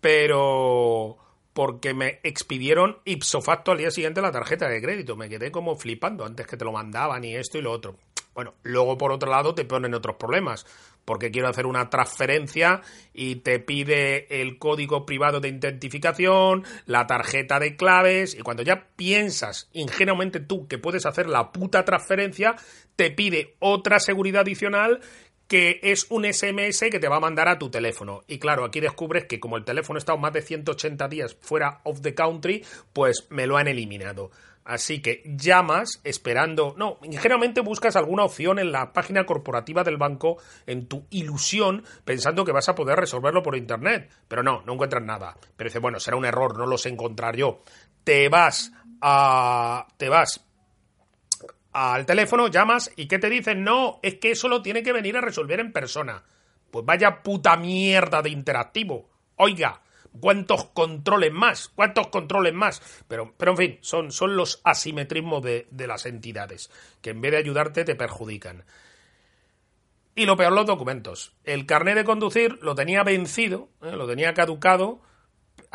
pero 0.00 1.18
porque 1.52 1.94
me 1.94 2.20
expidieron 2.22 2.98
ipso 3.06 3.40
facto 3.40 3.72
al 3.72 3.78
día 3.78 3.90
siguiente 3.90 4.20
la 4.20 4.30
tarjeta 4.30 4.68
de 4.68 4.82
crédito. 4.82 5.16
Me 5.16 5.28
quedé 5.28 5.50
como 5.50 5.74
flipando 5.76 6.24
antes 6.26 6.46
que 6.46 6.56
te 6.56 6.66
lo 6.66 6.72
mandaban 6.72 7.24
y 7.24 7.34
esto 7.34 7.56
y 7.56 7.62
lo 7.62 7.72
otro. 7.72 7.96
Bueno, 8.34 8.52
luego 8.62 8.98
por 8.98 9.12
otro 9.12 9.30
lado 9.30 9.54
te 9.54 9.64
ponen 9.64 9.94
otros 9.94 10.16
problemas, 10.16 10.66
porque 11.06 11.30
quiero 11.30 11.48
hacer 11.48 11.64
una 11.64 11.88
transferencia 11.88 12.82
y 13.14 13.36
te 13.36 13.58
pide 13.58 14.42
el 14.42 14.58
código 14.58 15.06
privado 15.06 15.40
de 15.40 15.48
identificación, 15.48 16.64
la 16.84 17.06
tarjeta 17.06 17.58
de 17.58 17.76
claves, 17.76 18.34
y 18.34 18.42
cuando 18.42 18.62
ya 18.62 18.88
piensas 18.96 19.70
ingenuamente 19.72 20.40
tú 20.40 20.68
que 20.68 20.76
puedes 20.76 21.06
hacer 21.06 21.28
la 21.28 21.52
puta 21.52 21.86
transferencia, 21.86 22.56
te 22.96 23.10
pide 23.10 23.54
otra 23.60 24.00
seguridad 24.00 24.42
adicional 24.42 25.00
que 25.48 25.78
es 25.82 26.06
un 26.10 26.24
SMS 26.24 26.80
que 26.90 26.98
te 26.98 27.08
va 27.08 27.16
a 27.16 27.20
mandar 27.20 27.48
a 27.48 27.58
tu 27.58 27.70
teléfono. 27.70 28.24
Y 28.26 28.38
claro, 28.38 28.64
aquí 28.64 28.80
descubres 28.80 29.26
que 29.26 29.38
como 29.38 29.56
el 29.56 29.64
teléfono 29.64 29.96
ha 29.96 29.98
estado 29.98 30.18
más 30.18 30.32
de 30.32 30.42
180 30.42 31.08
días 31.08 31.36
fuera 31.40 31.80
of 31.84 32.00
the 32.00 32.14
country, 32.14 32.64
pues 32.92 33.28
me 33.30 33.46
lo 33.46 33.56
han 33.56 33.68
eliminado. 33.68 34.30
Así 34.66 35.00
que 35.00 35.22
llamas 35.24 36.00
esperando, 36.02 36.74
no, 36.76 36.98
generalmente 37.00 37.60
buscas 37.60 37.94
alguna 37.94 38.24
opción 38.24 38.58
en 38.58 38.72
la 38.72 38.92
página 38.92 39.24
corporativa 39.24 39.84
del 39.84 39.96
banco 39.96 40.38
en 40.66 40.88
tu 40.88 41.06
ilusión 41.10 41.84
pensando 42.04 42.44
que 42.44 42.50
vas 42.50 42.68
a 42.68 42.74
poder 42.74 42.98
resolverlo 42.98 43.44
por 43.44 43.54
internet, 43.54 44.10
pero 44.26 44.42
no, 44.42 44.62
no 44.66 44.72
encuentras 44.72 45.04
nada. 45.04 45.36
Pero 45.56 45.68
dice, 45.68 45.78
bueno, 45.78 46.00
será 46.00 46.16
un 46.16 46.24
error, 46.24 46.58
no 46.58 46.66
lo 46.66 46.76
sé 46.78 46.88
encontrar 46.88 47.36
yo. 47.36 47.62
Te 48.02 48.28
vas 48.28 48.72
a 49.00 49.86
te 49.98 50.08
vas 50.08 50.44
al 51.72 52.04
teléfono, 52.04 52.48
llamas 52.48 52.90
y 52.96 53.06
¿qué 53.06 53.20
te 53.20 53.30
dicen? 53.30 53.62
No, 53.62 54.00
es 54.02 54.16
que 54.16 54.32
eso 54.32 54.48
lo 54.48 54.62
tiene 54.62 54.82
que 54.82 54.92
venir 54.92 55.16
a 55.16 55.20
resolver 55.20 55.60
en 55.60 55.72
persona. 55.72 56.24
Pues 56.72 56.84
vaya 56.84 57.22
puta 57.22 57.56
mierda 57.56 58.20
de 58.20 58.30
interactivo. 58.30 59.10
Oiga, 59.36 59.80
¿cuántos 60.20 60.66
controles 60.66 61.32
más? 61.32 61.68
¿Cuántos 61.74 62.08
controles 62.08 62.54
más? 62.54 62.82
Pero, 63.08 63.34
pero 63.36 63.52
en 63.52 63.56
fin, 63.56 63.78
son, 63.80 64.12
son 64.12 64.36
los 64.36 64.60
asimetrismos 64.64 65.42
de, 65.42 65.66
las 65.86 66.06
entidades, 66.06 66.70
que 67.00 67.10
en 67.10 67.20
vez 67.20 67.32
de 67.32 67.38
ayudarte 67.38 67.84
te 67.84 67.94
perjudican. 67.94 68.64
Y 70.14 70.24
lo 70.24 70.36
peor, 70.36 70.52
los 70.52 70.66
documentos. 70.66 71.34
El 71.44 71.66
carnet 71.66 71.94
de 71.94 72.04
conducir 72.04 72.58
lo 72.62 72.74
tenía 72.74 73.02
vencido, 73.02 73.68
¿eh? 73.82 73.92
lo 73.92 74.06
tenía 74.06 74.32
caducado 74.34 75.00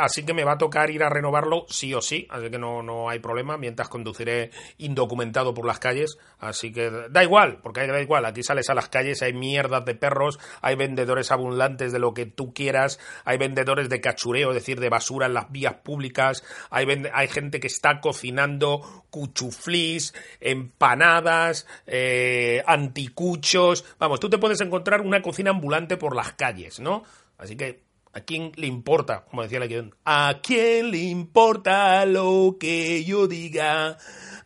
así 0.03 0.24
que 0.24 0.34
me 0.34 0.43
va 0.43 0.53
a 0.53 0.58
tocar 0.58 0.89
ir 0.89 1.03
a 1.03 1.10
renovarlo 1.10 1.65
sí 1.70 1.93
o 1.93 2.01
sí, 2.01 2.27
así 2.29 2.50
que 2.50 2.58
no, 2.58 2.81
no 2.84 3.10
hay 3.10 3.20
problema, 3.20 3.58
mientras 3.58 3.88
conduciré 3.89 4.51
indocumentado 4.77 5.53
por 5.53 5.65
las 5.65 5.79
calles, 5.79 6.17
así 6.39 6.72
que 6.72 6.89
da 7.10 7.24
igual, 7.24 7.60
porque 7.62 7.86
da 7.86 8.01
igual, 8.01 8.25
aquí 8.25 8.43
sales 8.43 8.70
a 8.70 8.74
las 8.74 8.89
calles, 8.89 9.22
hay 9.22 9.34
mierdas 9.34 9.86
de 9.86 9.96
perros, 9.96 10.39
hay 10.62 10.75
vendedores 10.75 11.31
abundantes 11.31 11.91
de 11.91 12.00
lo 12.00 12.13
que 12.13 12.25
tú 12.25 12.53
quieras, 12.53 13.00
hay 13.25 13.38
vendedores 13.38 13.89
de 13.89 14.01
cachureo, 14.01 14.50
es 14.50 14.55
decir, 14.55 14.79
de 14.79 14.89
basura 14.89 15.27
en 15.27 15.34
las 15.34 15.51
vías 15.51 15.75
públicas, 15.75 16.43
hay, 16.70 16.88
hay 17.13 17.27
gente 17.27 17.60
que 17.60 17.67
está 17.67 18.01
cocinando 18.01 19.05
cuchuflís, 19.10 20.13
empanadas, 20.39 21.67
eh, 21.86 22.63
anticuchos, 22.65 23.86
vamos, 24.00 24.20
tú 24.20 24.29
te 24.29 24.38
puedes 24.38 24.62
encontrar 24.62 25.01
una 25.01 25.22
cocina 25.22 25.51
ambulante 25.51 25.98
por 25.98 26.15
las 26.15 26.34
calles, 26.34 26.79
¿no? 26.79 27.03
Así 27.38 27.55
que 27.55 27.90
¿A 28.13 28.22
quién 28.22 28.51
le 28.58 28.68
importa? 28.68 29.24
Como 29.24 29.44
decía 29.44 29.60
la 29.60 29.68
guion. 29.68 29.96
¿A 30.03 30.39
quién 30.44 30.91
le 30.91 30.98
importa 30.98 32.06
lo 32.06 32.58
que 32.60 33.06
yo 33.06 33.25
diga? 33.27 33.98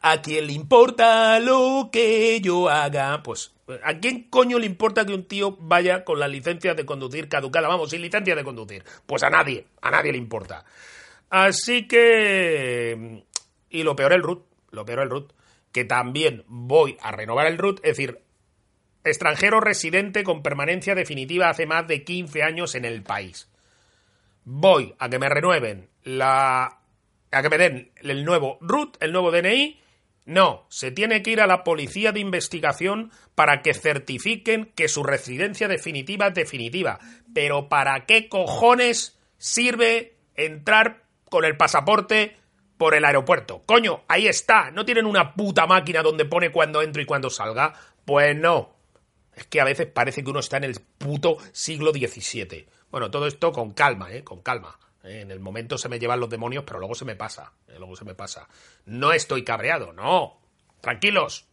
¿A 0.02 0.22
quién 0.22 0.46
le 0.46 0.54
importa 0.54 1.40
lo 1.40 1.90
que 1.92 2.40
yo 2.42 2.70
haga? 2.70 3.24
Pues, 3.24 3.54
¿a 3.84 3.98
quién 3.98 4.30
coño 4.30 4.60
le 4.60 4.68
importa 4.68 5.04
que 5.04 5.16
un 5.16 5.28
tío 5.28 5.58
vaya 5.60 6.04
con 6.04 6.20
la 6.20 6.28
licencia 6.28 6.76
de 6.76 6.86
conducir 6.86 7.28
caducada? 7.28 7.68
Vamos, 7.68 7.90
sin 7.90 8.04
licencia 8.04 8.36
de 8.36 8.44
conducir. 8.44 8.84
Pues 9.08 9.24
a 9.24 9.32
nadie, 9.32 9.66
a 9.82 9.90
nadie 9.90 10.12
le 10.12 10.20
importa. 10.20 10.64
Así 11.32 11.88
que... 11.88 13.24
Y 13.72 13.82
lo 13.82 13.96
peor 13.96 14.14
el 14.14 14.22
RUT, 14.22 14.46
lo 14.70 14.86
peor 14.86 15.00
el 15.00 15.10
RUT, 15.10 15.34
que 15.72 15.86
también 15.86 16.44
voy 16.48 16.98
a 17.02 17.12
renovar 17.12 17.48
el 17.48 17.58
RUT, 17.58 17.80
es 17.80 17.98
decir, 17.98 18.20
extranjero 19.04 19.60
residente 19.60 20.24
con 20.24 20.44
permanencia 20.44 20.94
definitiva 20.94 21.50
hace 21.50 21.66
más 21.66 21.88
de 21.88 22.04
15 22.04 22.44
años 22.44 22.76
en 22.76 22.86
el 22.86 23.02
país 23.02 23.50
voy 24.46 24.96
a 25.00 25.10
que 25.10 25.20
me 25.20 25.28
renueven 25.28 25.90
la... 26.04 26.80
a 27.32 27.42
que 27.42 27.50
me 27.50 27.58
den 27.58 27.92
el 27.98 28.24
nuevo 28.24 28.58
RUT, 28.62 28.98
el 29.02 29.12
nuevo 29.12 29.32
DNI. 29.32 29.82
No, 30.26 30.66
se 30.70 30.90
tiene 30.92 31.22
que 31.22 31.32
ir 31.32 31.42
a 31.42 31.48
la 31.48 31.64
policía 31.64 32.12
de 32.12 32.20
investigación 32.20 33.12
para 33.36 33.62
que 33.62 33.74
certifiquen 33.74 34.72
que 34.76 34.88
su 34.88 35.04
residencia 35.04 35.68
definitiva 35.68 36.28
es 36.28 36.34
definitiva. 36.34 37.00
Pero 37.34 37.70
¿para 37.70 38.06
qué 38.06 38.28
cojones 38.30 39.20
sirve 39.38 40.16
entrar 40.36 41.04
con 41.30 41.46
el 41.46 41.58
pasaporte 41.58 42.38
por 42.78 42.96
el 42.96 43.06
aeropuerto? 43.06 43.62
Coño, 43.68 44.04
ahí 44.08 44.28
está. 44.28 44.72
¿No 44.72 44.84
tienen 44.86 45.06
una 45.06 45.36
puta 45.36 45.68
máquina 45.68 46.02
donde 46.02 46.26
pone 46.26 46.52
cuándo 46.52 46.82
entro 46.82 47.04
y 47.04 47.06
cuándo 47.06 47.30
salga? 47.30 47.74
Pues 48.06 48.36
no. 48.36 48.75
Es 49.36 49.46
que 49.48 49.60
a 49.62 49.66
veces 49.66 49.88
parece 49.88 50.24
que 50.24 50.30
uno 50.30 50.40
está 50.40 50.58
en 50.58 50.64
el 50.64 50.80
puto 50.98 51.38
siglo 51.52 51.92
XVII. 51.92 52.68
Bueno, 52.90 53.12
todo 53.12 53.28
esto 53.28 53.52
con 53.52 53.74
calma, 53.74 54.12
¿eh? 54.14 54.24
Con 54.24 54.42
calma. 54.42 54.80
¿eh? 55.04 55.22
En 55.22 55.32
el 55.32 55.40
momento 55.40 55.78
se 55.78 55.90
me 55.90 56.00
llevan 56.00 56.20
los 56.20 56.30
demonios, 56.30 56.64
pero 56.66 56.80
luego 56.80 56.96
se 56.96 57.06
me 57.06 57.16
pasa. 57.16 57.52
¿eh? 57.68 57.76
Luego 57.78 57.96
se 57.96 58.06
me 58.06 58.16
pasa. 58.16 58.48
No 58.86 59.12
estoy 59.12 59.44
cabreado, 59.44 59.92
no. 59.92 60.40
Tranquilos. 60.82 61.48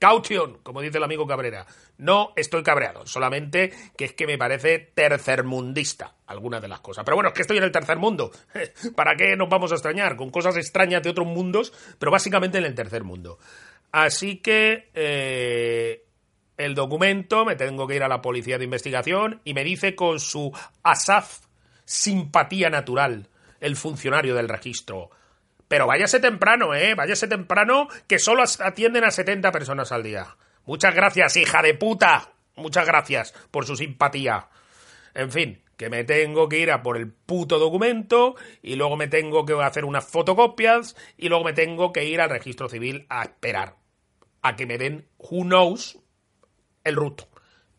Caution, 0.00 0.58
como 0.64 0.80
dice 0.80 0.98
el 0.98 1.04
amigo 1.04 1.28
Cabrera. 1.28 1.64
No 1.98 2.32
estoy 2.34 2.64
cabreado, 2.64 3.06
solamente 3.06 3.72
que 3.96 4.06
es 4.06 4.14
que 4.14 4.26
me 4.26 4.36
parece 4.36 4.80
tercermundista 4.80 6.16
algunas 6.26 6.60
de 6.60 6.66
las 6.66 6.80
cosas. 6.80 7.04
Pero 7.04 7.16
bueno, 7.16 7.28
es 7.28 7.34
que 7.34 7.42
estoy 7.42 7.58
en 7.58 7.62
el 7.62 7.70
tercer 7.70 7.98
mundo. 7.98 8.32
¿Para 8.96 9.14
qué 9.14 9.36
nos 9.36 9.48
vamos 9.48 9.70
a 9.70 9.76
extrañar? 9.76 10.16
Con 10.16 10.30
cosas 10.30 10.56
extrañas 10.56 11.04
de 11.04 11.10
otros 11.10 11.28
mundos, 11.28 11.72
pero 12.00 12.10
básicamente 12.10 12.58
en 12.58 12.64
el 12.64 12.74
tercer 12.74 13.04
mundo. 13.04 13.38
Así 13.92 14.38
que 14.38 14.90
eh, 14.94 16.04
el 16.56 16.74
documento, 16.74 17.44
me 17.44 17.56
tengo 17.56 17.86
que 17.86 17.96
ir 17.96 18.02
a 18.02 18.08
la 18.08 18.22
policía 18.22 18.58
de 18.58 18.64
investigación 18.64 19.40
y 19.44 19.54
me 19.54 19.64
dice 19.64 19.94
con 19.94 20.20
su 20.20 20.52
ASAF 20.82 21.46
simpatía 21.84 22.70
natural 22.70 23.28
el 23.60 23.76
funcionario 23.76 24.34
del 24.34 24.48
registro. 24.48 25.10
Pero 25.68 25.86
váyase 25.86 26.20
temprano, 26.20 26.74
¿eh? 26.74 26.94
Váyase 26.94 27.28
temprano 27.28 27.88
que 28.06 28.18
solo 28.18 28.44
atienden 28.60 29.04
a 29.04 29.10
70 29.10 29.50
personas 29.52 29.92
al 29.92 30.02
día. 30.02 30.36
Muchas 30.64 30.94
gracias, 30.94 31.36
hija 31.36 31.62
de 31.62 31.74
puta. 31.74 32.32
Muchas 32.56 32.86
gracias 32.86 33.32
por 33.50 33.64
su 33.64 33.76
simpatía. 33.76 34.48
En 35.14 35.30
fin, 35.30 35.62
que 35.76 35.88
me 35.88 36.04
tengo 36.04 36.48
que 36.48 36.58
ir 36.58 36.70
a 36.70 36.82
por 36.82 36.96
el 36.96 37.10
puto 37.10 37.58
documento 37.58 38.36
y 38.62 38.76
luego 38.76 38.96
me 38.96 39.08
tengo 39.08 39.44
que 39.46 39.54
hacer 39.54 39.84
unas 39.84 40.04
fotocopias 40.04 40.96
y 41.16 41.28
luego 41.28 41.44
me 41.44 41.54
tengo 41.54 41.92
que 41.92 42.04
ir 42.04 42.20
al 42.20 42.30
registro 42.30 42.68
civil 42.68 43.06
a 43.08 43.22
esperar 43.22 43.76
a 44.42 44.56
que 44.56 44.66
me 44.66 44.76
den 44.76 45.08
who 45.18 45.44
knows 45.44 45.98
el 46.84 46.96
root. 46.96 47.22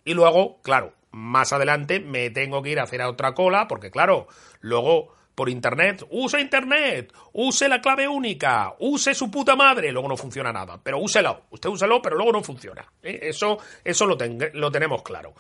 Y 0.06 0.14
luego, 0.14 0.62
claro, 0.62 0.94
más 1.12 1.54
adelante 1.54 2.00
me 2.00 2.30
tengo 2.30 2.62
que 2.62 2.72
ir 2.72 2.80
a 2.80 2.84
hacer 2.84 3.02
a 3.02 3.10
otra 3.10 3.34
cola, 3.34 3.68
porque 3.68 3.92
claro, 3.92 4.28
luego 4.62 5.14
por 5.36 5.50
internet, 5.50 6.06
use 6.12 6.40
internet, 6.40 7.12
use 7.34 7.68
la 7.68 7.82
clave 7.82 8.08
única, 8.08 8.76
use 8.80 9.16
su 9.16 9.32
puta 9.32 9.56
madre, 9.56 9.92
luego 9.92 10.08
no 10.08 10.18
funciona 10.18 10.52
nada, 10.52 10.80
pero 10.82 11.00
úselo, 11.00 11.44
usted 11.50 11.70
úselo, 11.70 12.02
pero 12.02 12.16
luego 12.16 12.32
no 12.32 12.44
funciona. 12.44 12.86
¿eh? 13.02 13.20
Eso, 13.24 13.58
eso 13.84 14.06
lo, 14.06 14.18
lo 14.54 14.72
tenemos 14.72 15.02
claro. 15.02 15.34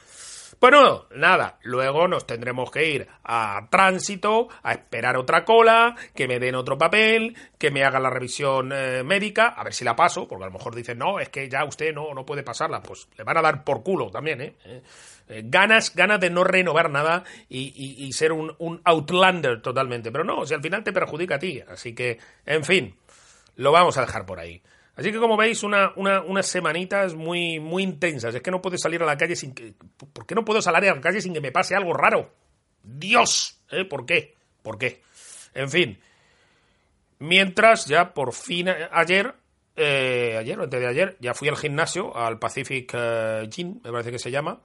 Bueno, 0.59 1.07
nada, 1.15 1.59
luego 1.63 2.07
nos 2.07 2.25
tendremos 2.25 2.71
que 2.71 2.87
ir 2.87 3.07
a 3.23 3.67
tránsito, 3.69 4.47
a 4.61 4.73
esperar 4.73 5.17
otra 5.17 5.43
cola, 5.43 5.95
que 6.15 6.27
me 6.27 6.39
den 6.39 6.55
otro 6.55 6.77
papel, 6.77 7.35
que 7.57 7.71
me 7.71 7.83
hagan 7.83 8.03
la 8.03 8.09
revisión 8.09 8.71
eh, 8.73 9.03
médica, 9.03 9.47
a 9.47 9.63
ver 9.63 9.73
si 9.73 9.83
la 9.83 9.95
paso, 9.95 10.27
porque 10.27 10.43
a 10.43 10.47
lo 10.47 10.53
mejor 10.53 10.75
dicen, 10.75 10.97
no, 10.97 11.19
es 11.19 11.29
que 11.29 11.49
ya 11.49 11.65
usted 11.65 11.93
no, 11.93 12.13
no 12.13 12.25
puede 12.25 12.43
pasarla, 12.43 12.81
pues 12.81 13.07
le 13.17 13.23
van 13.23 13.37
a 13.37 13.41
dar 13.41 13.63
por 13.63 13.83
culo 13.83 14.09
también, 14.09 14.41
¿eh? 14.41 14.55
eh, 14.65 14.81
eh 15.27 15.41
ganas, 15.45 15.95
ganas 15.95 16.19
de 16.19 16.29
no 16.29 16.43
renovar 16.43 16.89
nada 16.89 17.23
y, 17.49 18.11
ser 18.13 18.31
un, 18.31 18.81
outlander 18.83 19.61
totalmente. 19.61 20.11
Pero 20.11 20.23
no, 20.23 20.45
si 20.45 20.53
al 20.53 20.61
final 20.61 20.83
te 20.83 20.93
perjudica 20.93 21.35
a 21.35 21.39
ti. 21.39 21.61
Así 21.67 21.93
que, 21.93 22.19
en 22.45 22.63
fin, 22.63 22.95
lo 23.55 23.71
vamos 23.71 23.97
a 23.97 24.01
dejar 24.01 24.25
por 24.25 24.39
ahí. 24.39 24.61
Así 24.95 25.11
que 25.11 25.17
como 25.17 25.35
veis, 25.35 25.63
una, 25.63 25.91
una, 25.95 26.21
unas 26.21 26.45
semanitas 26.45 27.15
muy, 27.15 27.59
muy 27.59 27.83
intensas. 27.83 28.35
Es 28.35 28.41
que 28.41 28.51
no 28.51 28.61
puedo 28.61 28.77
salir 28.77 29.01
a 29.01 29.05
la 29.05 29.17
calle 29.17 29.35
sin 29.35 29.53
que... 29.53 29.73
¿Por 30.13 30.25
qué 30.25 30.35
no 30.35 30.45
puedo 30.45 30.61
salir 30.61 30.89
a 30.89 30.95
la 30.95 31.01
calle 31.01 31.19
sin 31.19 31.33
que 31.33 31.41
me 31.41 31.51
pase 31.51 31.75
algo 31.75 31.93
raro? 31.93 32.31
Dios, 32.83 33.59
¿eh? 33.71 33.85
¿Por 33.85 34.05
qué? 34.05 34.35
¿Por 34.61 34.77
qué? 34.77 35.01
En 35.55 35.69
fin. 35.69 35.99
Mientras 37.19 37.85
ya 37.85 38.13
por 38.13 38.33
fin 38.33 38.67
eh, 38.67 38.87
ayer, 38.91 39.33
eh, 39.75 40.35
ayer 40.39 40.59
o 40.59 40.63
antes 40.63 40.79
de 40.79 40.87
ayer, 40.87 41.17
ya 41.19 41.33
fui 41.33 41.47
al 41.47 41.57
gimnasio, 41.57 42.15
al 42.15 42.37
Pacific 42.37 42.91
eh, 42.93 43.47
Gym, 43.49 43.79
me 43.83 43.91
parece 43.91 44.11
que 44.11 44.19
se 44.19 44.29
llama, 44.29 44.61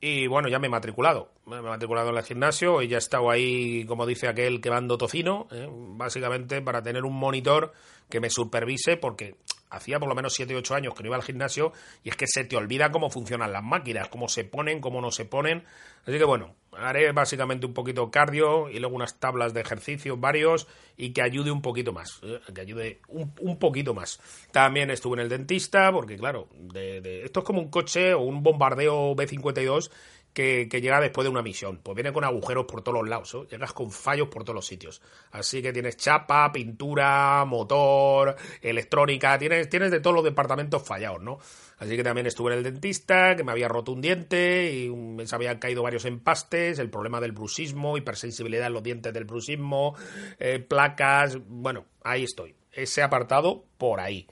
y 0.00 0.26
bueno, 0.26 0.48
ya 0.48 0.58
me 0.58 0.68
he 0.68 0.70
matriculado. 0.70 1.32
Me 1.46 1.58
he 1.58 1.62
matriculado 1.62 2.10
en 2.10 2.16
el 2.16 2.22
gimnasio 2.24 2.82
y 2.82 2.88
ya 2.88 2.96
he 2.96 2.98
estado 2.98 3.30
ahí, 3.30 3.84
como 3.84 4.06
dice 4.06 4.26
aquel 4.26 4.60
que 4.60 4.70
mando 4.70 4.96
tocino, 4.96 5.48
básicamente 5.96 6.62
para 6.62 6.82
tener 6.82 7.04
un 7.04 7.14
monitor 7.14 7.72
que 8.08 8.20
me 8.20 8.30
supervise, 8.30 8.96
porque 8.96 9.34
hacía 9.70 9.98
por 9.98 10.08
lo 10.08 10.14
menos 10.14 10.34
7 10.34 10.54
o 10.54 10.58
8 10.58 10.74
años 10.74 10.94
que 10.94 11.02
no 11.02 11.08
iba 11.08 11.16
al 11.16 11.22
gimnasio 11.22 11.72
y 12.02 12.10
es 12.10 12.16
que 12.16 12.26
se 12.26 12.44
te 12.44 12.56
olvida 12.56 12.90
cómo 12.90 13.10
funcionan 13.10 13.52
las 13.52 13.62
máquinas, 13.62 14.08
cómo 14.08 14.28
se 14.28 14.44
ponen, 14.44 14.80
cómo 14.80 15.00
no 15.00 15.10
se 15.10 15.24
ponen. 15.24 15.64
Así 16.06 16.16
que 16.16 16.24
bueno, 16.24 16.54
haré 16.72 17.12
básicamente 17.12 17.66
un 17.66 17.74
poquito 17.74 18.10
cardio 18.10 18.68
y 18.68 18.78
luego 18.78 18.96
unas 18.96 19.18
tablas 19.18 19.52
de 19.52 19.60
ejercicio 19.60 20.16
varios 20.16 20.66
y 20.96 21.12
que 21.12 21.22
ayude 21.22 21.50
un 21.50 21.62
poquito 21.62 21.92
más, 21.92 22.20
¿eh? 22.22 22.40
que 22.54 22.60
ayude 22.60 23.00
un, 23.08 23.58
poquito 23.58 23.94
más. 23.94 24.20
También 24.52 24.90
estuve 24.90 25.16
en 25.16 25.20
el 25.20 25.28
dentista 25.28 25.92
porque 25.92 26.16
claro, 26.16 26.48
de, 26.52 27.24
esto 27.24 27.40
es 27.40 27.46
como 27.46 27.60
un 27.60 27.68
coche 27.68 28.14
o 28.14 28.20
un 28.20 28.42
bombardeo 28.42 29.14
B-52 29.14 29.90
que, 30.38 30.80
llega 30.80 31.00
después 31.00 31.24
de 31.24 31.30
una 31.30 31.42
misión. 31.42 31.80
Pues 31.82 31.96
viene 31.96 32.12
con 32.12 32.22
agujeros 32.22 32.66
por 32.66 32.82
todos 32.82 33.00
los 33.00 33.08
lados, 33.08 33.36
llegas 33.50 33.72
con 33.72 33.90
fallos 33.90 34.28
por 34.28 34.44
todos 34.44 34.54
los 34.54 34.66
sitios. 34.66 35.02
Así 35.32 35.60
que 35.60 35.72
tienes 35.72 35.96
chapa, 35.96 36.52
pintura, 36.52 37.44
motor, 37.44 38.36
electrónica, 38.62 39.36
tienes, 39.36 39.68
tienes 39.68 39.90
de 39.90 39.98
todos 39.98 40.14
los 40.14 40.24
departamentos 40.24 40.86
fallados, 40.86 41.22
¿no? 41.22 41.38
Así 41.78 41.96
que 41.96 42.04
también 42.04 42.26
estuve 42.28 42.52
en 42.52 42.58
el 42.58 42.64
dentista, 42.64 43.34
que 43.34 43.42
me 43.42 43.50
había 43.50 43.68
roto 43.68 43.92
un 43.92 44.00
diente 44.00 44.72
y 44.72 44.88
me 44.90 45.24
habían 45.30 45.58
caído 45.58 45.82
varios 45.82 46.04
empastes, 46.04 46.78
el 46.78 46.90
problema 46.90 47.20
del 47.20 47.32
bruxismo, 47.32 47.96
hipersensibilidad 47.96 48.68
en 48.68 48.74
los 48.74 48.82
dientes 48.82 49.12
del 49.12 49.24
bruxismo, 49.24 49.96
eh, 50.38 50.60
placas, 50.60 51.38
bueno, 51.48 51.86
ahí 52.02 52.24
estoy. 52.24 52.54
Ese 52.72 53.02
apartado 53.02 53.64
por 53.76 53.98
ahí. 53.98 54.28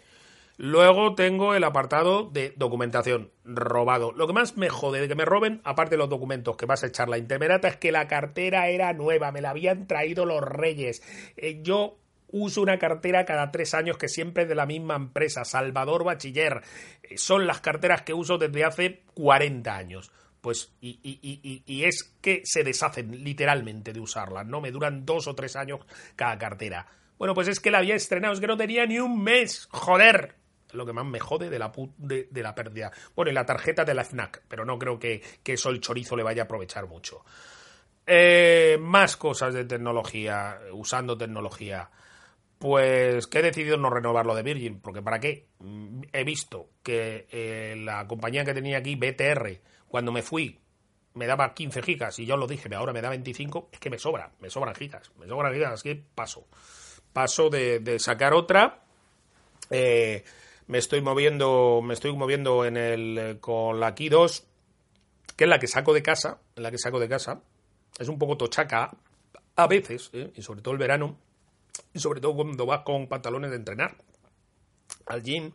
Luego 0.59 1.15
tengo 1.15 1.55
el 1.55 1.65
apartado 1.65 2.31
de 2.31 2.55
documentación 2.57 3.31
robado. 3.45 4.13
Lo 4.13 4.27
que 4.27 4.33
más 4.33 4.57
me 4.57 4.71
jode 4.71 5.01
de 5.01 5.09
que 5.09 5.15
me 5.15 5.27
roben, 5.27 5.61
aparte 5.65 5.97
de 5.97 5.99
los 5.99 6.09
documentos 6.09 6.57
que 6.57 6.65
vas 6.65 6.83
a 6.83 6.87
echar 6.87 7.11
la 7.11 7.19
intemerata, 7.19 7.69
es 7.69 7.77
que 7.77 7.93
la 7.93 8.09
cartera 8.09 8.69
era 8.69 8.95
nueva, 8.95 9.33
me 9.33 9.43
la 9.43 9.51
habían 9.51 9.87
traído 9.87 10.25
los 10.25 10.41
reyes. 10.41 11.03
Eh, 11.37 11.61
yo 11.63 11.99
uso 12.29 12.63
una 12.63 12.79
cartera 12.79 13.27
cada 13.27 13.51
tres 13.51 13.75
años 13.75 13.99
que 13.99 14.09
siempre 14.09 14.45
es 14.45 14.49
de 14.49 14.55
la 14.55 14.65
misma 14.65 14.97
empresa, 14.97 15.45
Salvador 15.45 16.05
Bachiller. 16.05 16.63
Eh, 17.03 17.19
son 17.19 17.47
las 17.47 17.61
carteras 17.61 18.01
que 18.01 18.15
uso 18.15 18.39
desde 18.39 18.65
hace 18.65 19.03
40 19.13 19.77
años. 19.77 20.11
Pues, 20.41 20.73
y, 20.81 21.01
y, 21.03 21.63
y, 21.67 21.85
es 21.85 22.15
que 22.23 22.41
se 22.45 22.63
deshacen 22.63 23.25
literalmente 23.25 23.93
de 23.93 24.01
usarlas, 24.01 24.47
¿no? 24.47 24.61
Me 24.61 24.71
duran 24.71 25.05
dos 25.05 25.27
o 25.27 25.35
tres 25.35 25.57
años 25.57 25.81
cada 26.15 26.39
cartera. 26.39 26.87
Bueno, 27.19 27.35
pues 27.35 27.49
es 27.49 27.59
que 27.59 27.73
la 27.73 27.79
había 27.79 27.97
estrenado, 27.97 28.33
es 28.33 28.41
que 28.41 28.47
no 28.47 28.57
tenía 28.57 28.87
ni 28.87 29.01
un 29.01 29.25
mes, 29.25 29.67
joder 29.73 30.37
lo 30.73 30.87
que 30.87 30.93
más 30.93 31.05
me 31.05 31.21
jode 31.21 31.51
de 31.51 31.59
la, 31.59 31.73
de, 31.99 32.29
la 32.43 32.55
pérdida. 32.55 32.91
Bueno, 33.15 33.31
y 33.31 33.35
la 33.35 33.47
tarjeta 33.47 33.85
de 33.85 33.95
la 33.95 34.05
FNAC, 34.05 34.43
pero 34.49 34.65
no 34.65 34.79
creo 34.79 34.99
que, 34.99 35.23
eso 35.45 35.71
el 35.71 35.81
chorizo 35.81 36.17
le 36.17 36.23
vaya 36.23 36.43
a 36.43 36.45
aprovechar 36.45 36.87
mucho. 36.87 37.25
Eh, 38.07 38.79
más 38.81 39.17
cosas 39.17 39.55
de 39.55 39.65
tecnología, 39.65 40.59
usando 40.73 41.17
tecnología. 41.17 41.91
Pues 42.59 43.27
que 43.27 43.41
he 43.41 43.43
decidido 43.43 43.77
no 43.77 43.91
renovarlo 43.91 44.35
de 44.35 44.43
Virgin, 44.43 44.81
porque 44.81 45.03
¿para 45.03 45.21
qué? 45.21 45.49
He 46.13 46.25
visto 46.25 46.71
que 46.83 47.27
eh, 47.31 47.77
la 47.77 48.07
compañía 48.07 48.45
que 48.47 48.55
tenía 48.55 48.79
aquí, 48.79 48.97
BTR, 48.97 49.61
cuando 49.89 50.11
me 50.11 50.23
fui, 50.23 50.59
me 51.17 51.27
daba 51.27 51.55
15 51.55 51.83
gigas 51.83 52.19
y 52.19 52.27
yo 52.27 52.37
lo 52.37 52.47
dije, 52.47 52.73
ahora 52.75 52.93
me 52.93 53.01
da 53.01 53.09
25, 53.09 53.71
es 53.73 53.79
que 53.81 53.91
me 53.91 53.99
sobra, 53.99 54.31
me 54.39 54.51
sobran 54.51 54.75
gigas, 54.75 55.11
me 55.19 55.27
sobran 55.27 55.53
gigas, 55.53 55.73
así 55.73 55.89
que 55.89 56.03
paso. 56.15 56.47
Paso 57.13 57.49
de, 57.49 57.99
sacar 57.99 58.35
otra. 58.35 58.83
Eh, 59.71 60.23
me 60.67 60.79
estoy 60.79 61.01
moviendo, 61.01 61.81
me 61.83 61.95
estoy 61.95 62.13
moviendo 62.15 62.65
en 62.65 62.77
el, 62.77 63.39
con 63.41 63.81
la 63.81 63.95
Key 63.95 64.09
2, 64.09 64.47
que 65.37 65.45
es 65.45 65.51
la 65.51 65.59
que 65.59 65.67
saco 65.67 65.93
de 65.93 66.03
casa, 66.03 66.41
la 66.57 66.71
que 66.71 66.79
saco 66.79 66.99
de 66.99 67.09
casa. 67.09 67.43
Es 67.99 68.09
un 68.09 68.19
poco 68.19 68.37
tochaca 68.37 68.91
a 69.55 69.67
veces, 69.67 70.11
¿eh? 70.13 70.31
y 70.35 70.43
sobre 70.43 70.61
todo 70.61 70.73
el 70.73 70.79
verano, 70.79 71.17
y 71.93 71.99
sobre 71.99 72.21
todo 72.21 72.35
cuando 72.35 72.67
vas 72.67 72.81
con 72.81 73.07
pantalones 73.07 73.51
de 73.51 73.57
entrenar. 73.57 73.97
Al 75.07 75.23
gym 75.23 75.53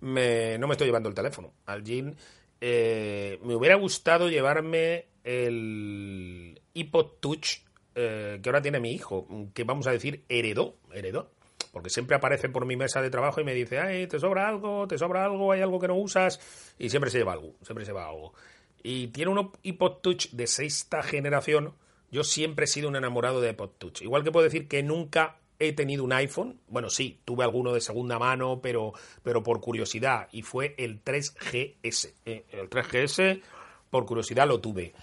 me, 0.00 0.58
no 0.58 0.66
me 0.66 0.74
estoy 0.74 0.86
llevando 0.86 1.08
el 1.08 1.14
teléfono. 1.14 1.52
Al 1.66 1.84
gym 1.84 2.14
eh, 2.60 3.38
me 3.42 3.54
hubiera 3.54 3.76
gustado 3.76 4.28
llevarme 4.28 5.06
el 5.22 6.60
iPod 6.74 7.20
Touch 7.20 7.62
eh, 7.94 8.38
que 8.42 8.48
ahora 8.48 8.62
tiene 8.62 8.80
mi 8.80 8.92
hijo, 8.92 9.26
que 9.52 9.64
vamos 9.64 9.86
a 9.86 9.92
decir 9.92 10.24
heredó, 10.28 10.76
heredó. 10.92 11.30
Porque 11.72 11.90
siempre 11.90 12.16
aparece 12.16 12.48
por 12.48 12.66
mi 12.66 12.76
mesa 12.76 13.00
de 13.00 13.10
trabajo 13.10 13.40
y 13.40 13.44
me 13.44 13.54
dice, 13.54 13.78
ay, 13.78 14.06
te 14.06 14.18
sobra 14.18 14.48
algo, 14.48 14.86
te 14.86 14.98
sobra 14.98 15.24
algo, 15.24 15.52
hay 15.52 15.60
algo 15.60 15.78
que 15.78 15.88
no 15.88 15.96
usas, 15.96 16.40
y 16.78 16.90
siempre 16.90 17.10
se 17.10 17.18
lleva 17.18 17.32
algo, 17.32 17.54
siempre 17.62 17.84
se 17.84 17.92
lleva 17.92 18.08
algo. 18.08 18.34
Y 18.82 19.08
tiene 19.08 19.30
un 19.30 19.52
iPod 19.62 19.98
Touch 20.00 20.30
de 20.30 20.46
sexta 20.46 21.02
generación. 21.02 21.74
Yo 22.10 22.24
siempre 22.24 22.64
he 22.64 22.68
sido 22.68 22.88
un 22.88 22.96
enamorado 22.96 23.40
de 23.40 23.50
iPod 23.50 23.70
Touch. 23.78 24.02
Igual 24.02 24.24
que 24.24 24.32
puedo 24.32 24.44
decir 24.44 24.68
que 24.68 24.82
nunca 24.82 25.36
he 25.60 25.72
tenido 25.72 26.02
un 26.02 26.12
iPhone. 26.12 26.58
Bueno, 26.66 26.90
sí, 26.90 27.20
tuve 27.24 27.44
alguno 27.44 27.72
de 27.72 27.80
segunda 27.80 28.18
mano, 28.18 28.60
pero, 28.62 28.92
pero 29.22 29.42
por 29.42 29.60
curiosidad. 29.60 30.28
Y 30.32 30.42
fue 30.42 30.74
el 30.78 31.04
3GS. 31.04 32.14
¿eh? 32.24 32.44
El 32.50 32.68
3GS, 32.70 33.42
por 33.90 34.06
curiosidad, 34.06 34.48
lo 34.48 34.60
tuve. 34.60 34.94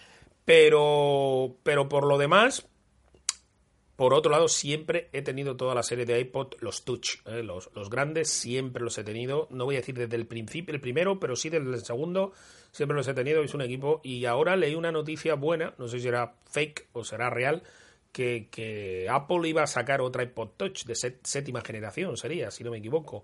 Pero, 0.44 1.56
pero 1.64 1.88
por 1.88 2.06
lo 2.06 2.18
demás, 2.18 2.68
por 3.98 4.14
otro 4.14 4.32
lado, 4.32 4.48
siempre 4.48 5.10
he 5.12 5.24
tenido 5.24 5.58
toda 5.58 5.74
la 5.74 5.82
serie 5.82 6.06
de 6.06 6.20
iPod, 6.20 6.54
los 6.60 6.86
Touch, 6.86 7.16
¿eh? 7.26 7.42
los, 7.42 7.72
los, 7.74 7.90
grandes, 7.90 8.30
siempre 8.30 8.84
los 8.84 8.96
he 9.00 9.04
tenido. 9.04 9.48
No 9.50 9.66
voy 9.66 9.76
a 9.76 9.80
decir 9.80 9.98
desde 9.98 10.16
el 10.16 10.28
principio, 10.28 10.74
el 10.74 10.80
primero, 10.80 11.20
pero 11.20 11.36
sí 11.36 11.50
desde 11.50 11.68
el 11.68 11.84
segundo, 11.84 12.32
siempre 12.72 12.96
los 12.96 13.08
he 13.08 13.16
tenido. 13.16 13.42
Es 13.42 13.56
un 13.56 13.64
equipo. 13.64 14.00
Y 14.04 14.26
ahora 14.26 14.56
leí 14.56 14.76
una 14.76 14.92
noticia 14.92 15.34
buena, 15.34 15.74
no 15.80 15.88
sé 15.88 15.98
si 15.98 16.04
será 16.04 16.36
fake 16.46 16.90
o 16.94 17.04
será 17.04 17.32
real, 17.32 17.64
que, 18.12 19.08
Apple 19.10 19.50
iba 19.50 19.64
a 19.64 19.68
sacar 19.68 20.02
otra 20.02 20.22
iPod 20.22 20.50
Touch 20.58 20.86
de 20.86 20.94
séptima 20.96 21.62
generación, 21.62 22.18
sería, 22.18 22.52
si 22.52 22.64
no 22.64 22.70
me 22.70 22.78
equivoco. 22.78 23.24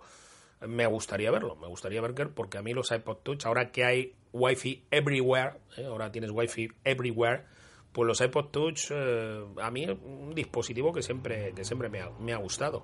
Me 0.61 0.87
gustaría 0.87 1.29
verlo, 1.29 1.55
me 1.55 1.67
gustaría 1.67 2.01
ver 2.01 2.13
porque 2.29 2.57
a 2.57 2.63
mí 2.63 2.73
los 2.73 2.91
iPod 2.91 3.17
Touch, 3.17 3.45
ahora 3.45 3.71
que 3.71 3.83
hay 3.83 4.15
Wi-Fi 4.31 4.85
everywhere, 4.89 5.53
¿eh? 5.77 5.85
ahora 5.85 6.11
tienes 6.11 6.31
Wi-Fi 6.31 6.69
everywhere, 6.83 7.43
pues 7.93 8.07
los 8.07 8.19
iPod 8.21 8.47
Touch 8.47 8.87
eh, 8.89 9.45
a 9.61 9.71
mí 9.71 9.83
es 9.83 9.91
un 9.91 10.33
dispositivo 10.35 10.91
que 10.91 11.01
siempre, 11.01 11.53
que 11.55 11.63
siempre 11.63 11.89
me 11.89 12.01
ha, 12.01 12.09
me 12.19 12.33
ha 12.33 12.37
gustado. 12.37 12.83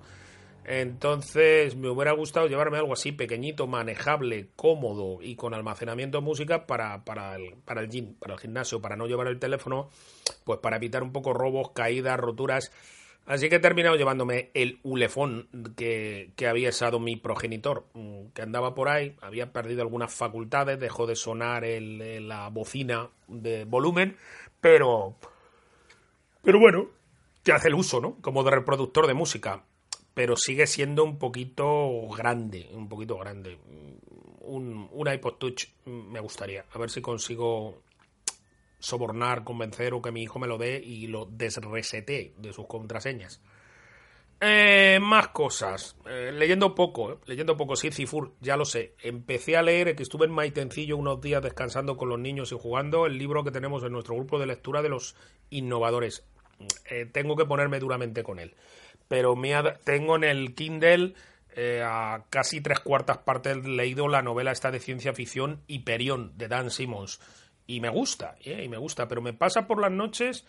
Entonces 0.66 1.76
me 1.76 1.90
hubiera 1.90 2.12
gustado 2.12 2.48
llevarme 2.48 2.78
algo 2.78 2.94
así 2.94 3.12
pequeñito, 3.12 3.66
manejable, 3.66 4.50
cómodo 4.56 5.18
y 5.20 5.36
con 5.36 5.56
almacenamiento 5.56 6.20
de 6.20 6.24
música 6.24 6.68
para, 6.68 7.04
para, 7.06 7.36
el, 7.36 7.56
para 7.66 7.82
el 7.82 7.90
gym, 7.90 8.14
para 8.14 8.36
el 8.36 8.40
gimnasio, 8.40 8.80
para 8.80 8.96
no 8.96 9.08
llevar 9.08 9.28
el 9.28 9.40
teléfono, 9.40 9.90
pues 10.44 10.60
para 10.60 10.76
evitar 10.76 11.02
un 11.02 11.12
poco 11.12 11.34
robos, 11.34 11.72
caídas, 11.72 12.20
roturas. 12.20 12.72
Así 13.26 13.50
que 13.50 13.56
he 13.56 13.60
terminado 13.60 13.96
llevándome 13.96 14.50
el 14.54 14.80
ulefón 14.84 15.48
que, 15.76 16.32
que 16.36 16.48
había 16.48 16.70
usado 16.70 17.00
mi 17.00 17.16
progenitor, 17.16 17.86
mm, 17.94 18.28
que 18.34 18.42
andaba 18.42 18.74
por 18.74 18.90
ahí, 18.90 19.16
había 19.22 19.52
perdido 19.52 19.82
algunas 19.82 20.14
facultades, 20.14 20.80
dejó 20.80 21.08
de 21.08 21.16
sonar 21.16 21.64
el, 21.64 22.28
la 22.28 22.50
bocina 22.50 23.10
de 23.28 23.66
volumen, 23.66 24.18
pero... 24.62 25.16
Pero 26.44 26.60
bueno, 26.60 26.88
que 27.44 27.52
hace 27.52 27.68
el 27.68 27.76
uso, 27.76 28.00
¿no? 28.00 28.18
Como 28.22 28.44
de 28.44 28.52
reproductor 28.52 29.08
de 29.08 29.14
música 29.14 29.64
pero 30.20 30.36
sigue 30.36 30.68
siendo 30.68 31.06
un 31.06 31.18
poquito 31.18 32.10
grande, 32.10 32.70
un 32.74 32.90
poquito 32.90 33.18
grande. 33.18 33.58
Un, 34.42 34.90
un 34.92 35.14
iPod 35.14 35.36
Touch 35.36 35.68
me 35.86 36.20
gustaría, 36.20 36.66
a 36.74 36.78
ver 36.78 36.90
si 36.90 37.02
consigo 37.02 37.84
sobornar, 38.80 39.46
convencer 39.46 39.94
o 39.94 40.02
que 40.02 40.12
mi 40.12 40.24
hijo 40.24 40.38
me 40.38 40.48
lo 40.48 40.58
dé 40.58 40.82
y 40.84 41.08
lo 41.08 41.26
desresete 41.26 42.34
de 42.38 42.52
sus 42.52 42.68
contraseñas. 42.68 43.42
Eh, 44.42 45.00
más 45.02 45.30
cosas. 45.30 45.98
Eh, 46.06 46.32
leyendo 46.34 46.74
poco, 46.74 47.12
eh, 47.12 47.18
leyendo 47.26 47.58
poco, 47.58 47.76
sí, 47.76 47.92
Cifur, 47.92 48.34
ya 48.40 48.56
lo 48.56 48.66
sé. 48.66 48.96
Empecé 49.02 49.58
a 49.58 49.62
leer, 49.62 49.96
que 49.96 50.04
estuve 50.04 50.26
en 50.26 50.32
Maitencillo 50.32 50.96
unos 50.96 51.20
días 51.20 51.44
descansando 51.44 51.98
con 51.98 52.10
los 52.10 52.20
niños 52.20 52.52
y 52.52 52.58
jugando, 52.58 53.06
el 53.06 53.18
libro 53.18 53.44
que 53.44 53.52
tenemos 53.52 53.84
en 53.84 53.92
nuestro 53.92 54.16
grupo 54.16 54.40
de 54.40 54.48
lectura 54.48 54.82
de 54.82 54.90
los 54.90 55.16
innovadores. 55.50 56.26
tengo 57.14 57.38
que 57.38 57.46
ponerme 57.46 57.80
duramente 57.80 58.22
con 58.22 58.38
él 58.38 58.54
pero 59.10 59.36
me 59.36 59.52
tengo 59.84 60.16
en 60.16 60.24
el 60.24 60.56
Kindle 60.56 61.14
eh, 61.54 61.84
a 61.84 62.24
casi 62.30 62.62
tres 62.62 62.80
cuartas 62.80 63.18
partes 63.18 63.66
leído 63.66 64.08
la 64.08 64.22
novela 64.22 64.52
esta 64.52 64.72
de 64.72 64.80
ciencia 64.80 65.14
ficción 65.14 65.62
Hyperion 65.68 66.38
de 66.38 66.48
Dan 66.48 66.72
Simmons 66.72 67.20
y 67.68 67.82
me 67.82 67.90
gusta, 67.90 68.36
eh, 68.42 68.64
y 68.64 68.70
me 68.70 68.78
gusta, 68.78 69.08
pero 69.08 69.22
me 69.22 69.34
pasa 69.34 69.68
por 69.68 69.82
las 69.82 69.92
noches 69.92 70.46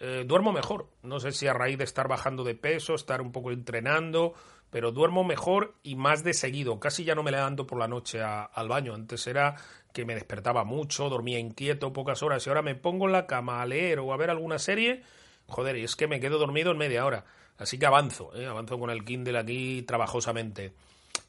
eh, 0.00 0.24
duermo 0.26 0.52
mejor. 0.52 0.88
No 1.02 1.20
sé 1.20 1.32
si 1.32 1.46
a 1.46 1.52
raíz 1.52 1.78
de 1.78 1.84
estar 1.84 2.08
bajando 2.08 2.44
de 2.44 2.54
peso, 2.54 2.94
estar 2.94 3.20
un 3.20 3.32
poco 3.32 3.50
entrenando, 3.50 4.34
pero 4.70 4.92
duermo 4.92 5.24
mejor 5.24 5.74
y 5.82 5.96
más 5.96 6.24
de 6.24 6.34
seguido. 6.34 6.78
Casi 6.80 7.04
ya 7.04 7.14
no 7.14 7.22
me 7.22 7.30
levanto 7.30 7.66
por 7.66 7.78
la 7.78 7.88
noche 7.88 8.20
al 8.22 8.68
baño. 8.68 8.94
Antes 8.94 9.26
era 9.26 9.56
que 9.92 10.04
me 10.04 10.14
despertaba 10.14 10.64
mucho, 10.64 11.08
dormía 11.08 11.38
inquieto 11.38 11.92
pocas 11.92 12.22
horas 12.22 12.46
y 12.46 12.50
ahora 12.50 12.62
me 12.62 12.74
pongo 12.74 13.06
en 13.06 13.12
la 13.12 13.26
cama 13.26 13.62
a 13.62 13.66
leer 13.66 13.98
o 14.00 14.12
a 14.12 14.16
ver 14.16 14.30
alguna 14.30 14.58
serie. 14.58 15.02
Joder, 15.46 15.76
y 15.76 15.84
es 15.84 15.96
que 15.96 16.08
me 16.08 16.20
quedo 16.20 16.38
dormido 16.38 16.72
en 16.72 16.78
media 16.78 17.04
hora. 17.06 17.24
Así 17.58 17.78
que 17.78 17.86
avanzo, 17.86 18.34
¿eh? 18.36 18.46
avanzo 18.46 18.78
con 18.78 18.90
el 18.90 19.04
Kindle 19.04 19.38
aquí 19.38 19.82
trabajosamente. 19.82 20.74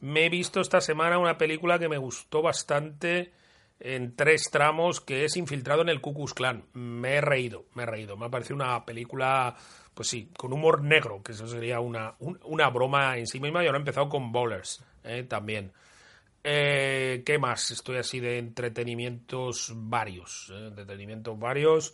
Me 0.01 0.25
he 0.25 0.30
visto 0.30 0.60
esta 0.60 0.82
semana 0.82 1.17
una 1.17 1.38
película 1.38 1.80
que 1.80 1.88
me 1.88 1.97
gustó 1.97 2.41
bastante 2.41 3.32
en 3.79 4.15
tres 4.15 4.49
tramos, 4.51 5.01
que 5.01 5.25
es 5.25 5.37
Infiltrado 5.37 5.81
en 5.81 5.89
el 5.89 6.01
Ku 6.01 6.13
Klux 6.13 6.33
Klan. 6.33 6.65
Me 6.73 7.15
he 7.15 7.21
reído, 7.21 7.65
me 7.75 7.83
he 7.83 7.85
reído. 7.85 8.17
Me 8.17 8.25
ha 8.25 8.29
parecido 8.29 8.55
una 8.55 8.83
película, 8.85 9.55
pues 9.93 10.07
sí, 10.07 10.31
con 10.37 10.53
humor 10.53 10.83
negro, 10.83 11.21
que 11.23 11.33
eso 11.33 11.47
sería 11.47 11.79
una, 11.79 12.15
una 12.19 12.69
broma 12.69 13.17
en 13.17 13.27
sí 13.27 13.39
misma. 13.39 13.63
Y 13.63 13.67
ahora 13.67 13.77
he 13.77 13.81
empezado 13.81 14.09
con 14.09 14.31
Bowlers 14.31 14.83
¿eh? 15.03 15.23
también. 15.23 15.71
Eh, 16.43 17.23
¿Qué 17.25 17.37
más? 17.37 17.71
Estoy 17.71 17.97
así 17.97 18.19
de 18.19 18.39
entretenimientos 18.39 19.73
varios. 19.75 20.51
¿eh? 20.51 20.67
Entretenimientos 20.67 21.37
varios. 21.37 21.93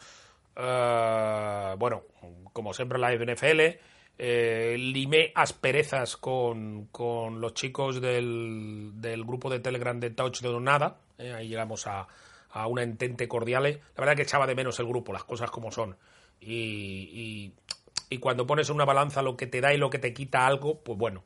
bueno, 0.55 2.03
como 2.53 2.73
siempre 2.73 2.99
la 2.99 3.13
NFL 3.13 3.92
eh, 4.17 4.75
limé 4.77 5.31
asperezas 5.33 6.17
con, 6.17 6.85
con 6.91 7.41
los 7.41 7.53
chicos 7.53 7.99
del, 7.99 8.91
del, 8.95 9.23
grupo 9.23 9.49
de 9.49 9.59
Telegram 9.59 9.99
de 9.99 10.11
Touch 10.11 10.41
de 10.41 10.59
Nada. 10.59 10.97
Eh, 11.17 11.33
ahí 11.33 11.47
llegamos 11.47 11.87
a, 11.87 12.07
a 12.51 12.67
una 12.67 12.83
entente 12.83 13.27
cordial. 13.27 13.63
La 13.63 13.79
verdad 13.97 14.15
que 14.15 14.21
echaba 14.21 14.47
de 14.47 14.55
menos 14.55 14.79
el 14.79 14.87
grupo, 14.87 15.13
las 15.13 15.23
cosas 15.23 15.49
como 15.49 15.71
son. 15.71 15.97
Y, 16.39 17.53
y, 18.09 18.17
cuando 18.19 18.45
pones 18.45 18.69
en 18.69 18.75
una 18.75 18.85
balanza 18.85 19.23
lo 19.23 19.35
que 19.35 19.47
te 19.47 19.59
da 19.59 19.73
y 19.73 19.77
lo 19.77 19.89
que 19.89 19.97
te 19.97 20.13
quita 20.13 20.45
algo, 20.45 20.83
pues 20.83 20.99
bueno, 20.99 21.23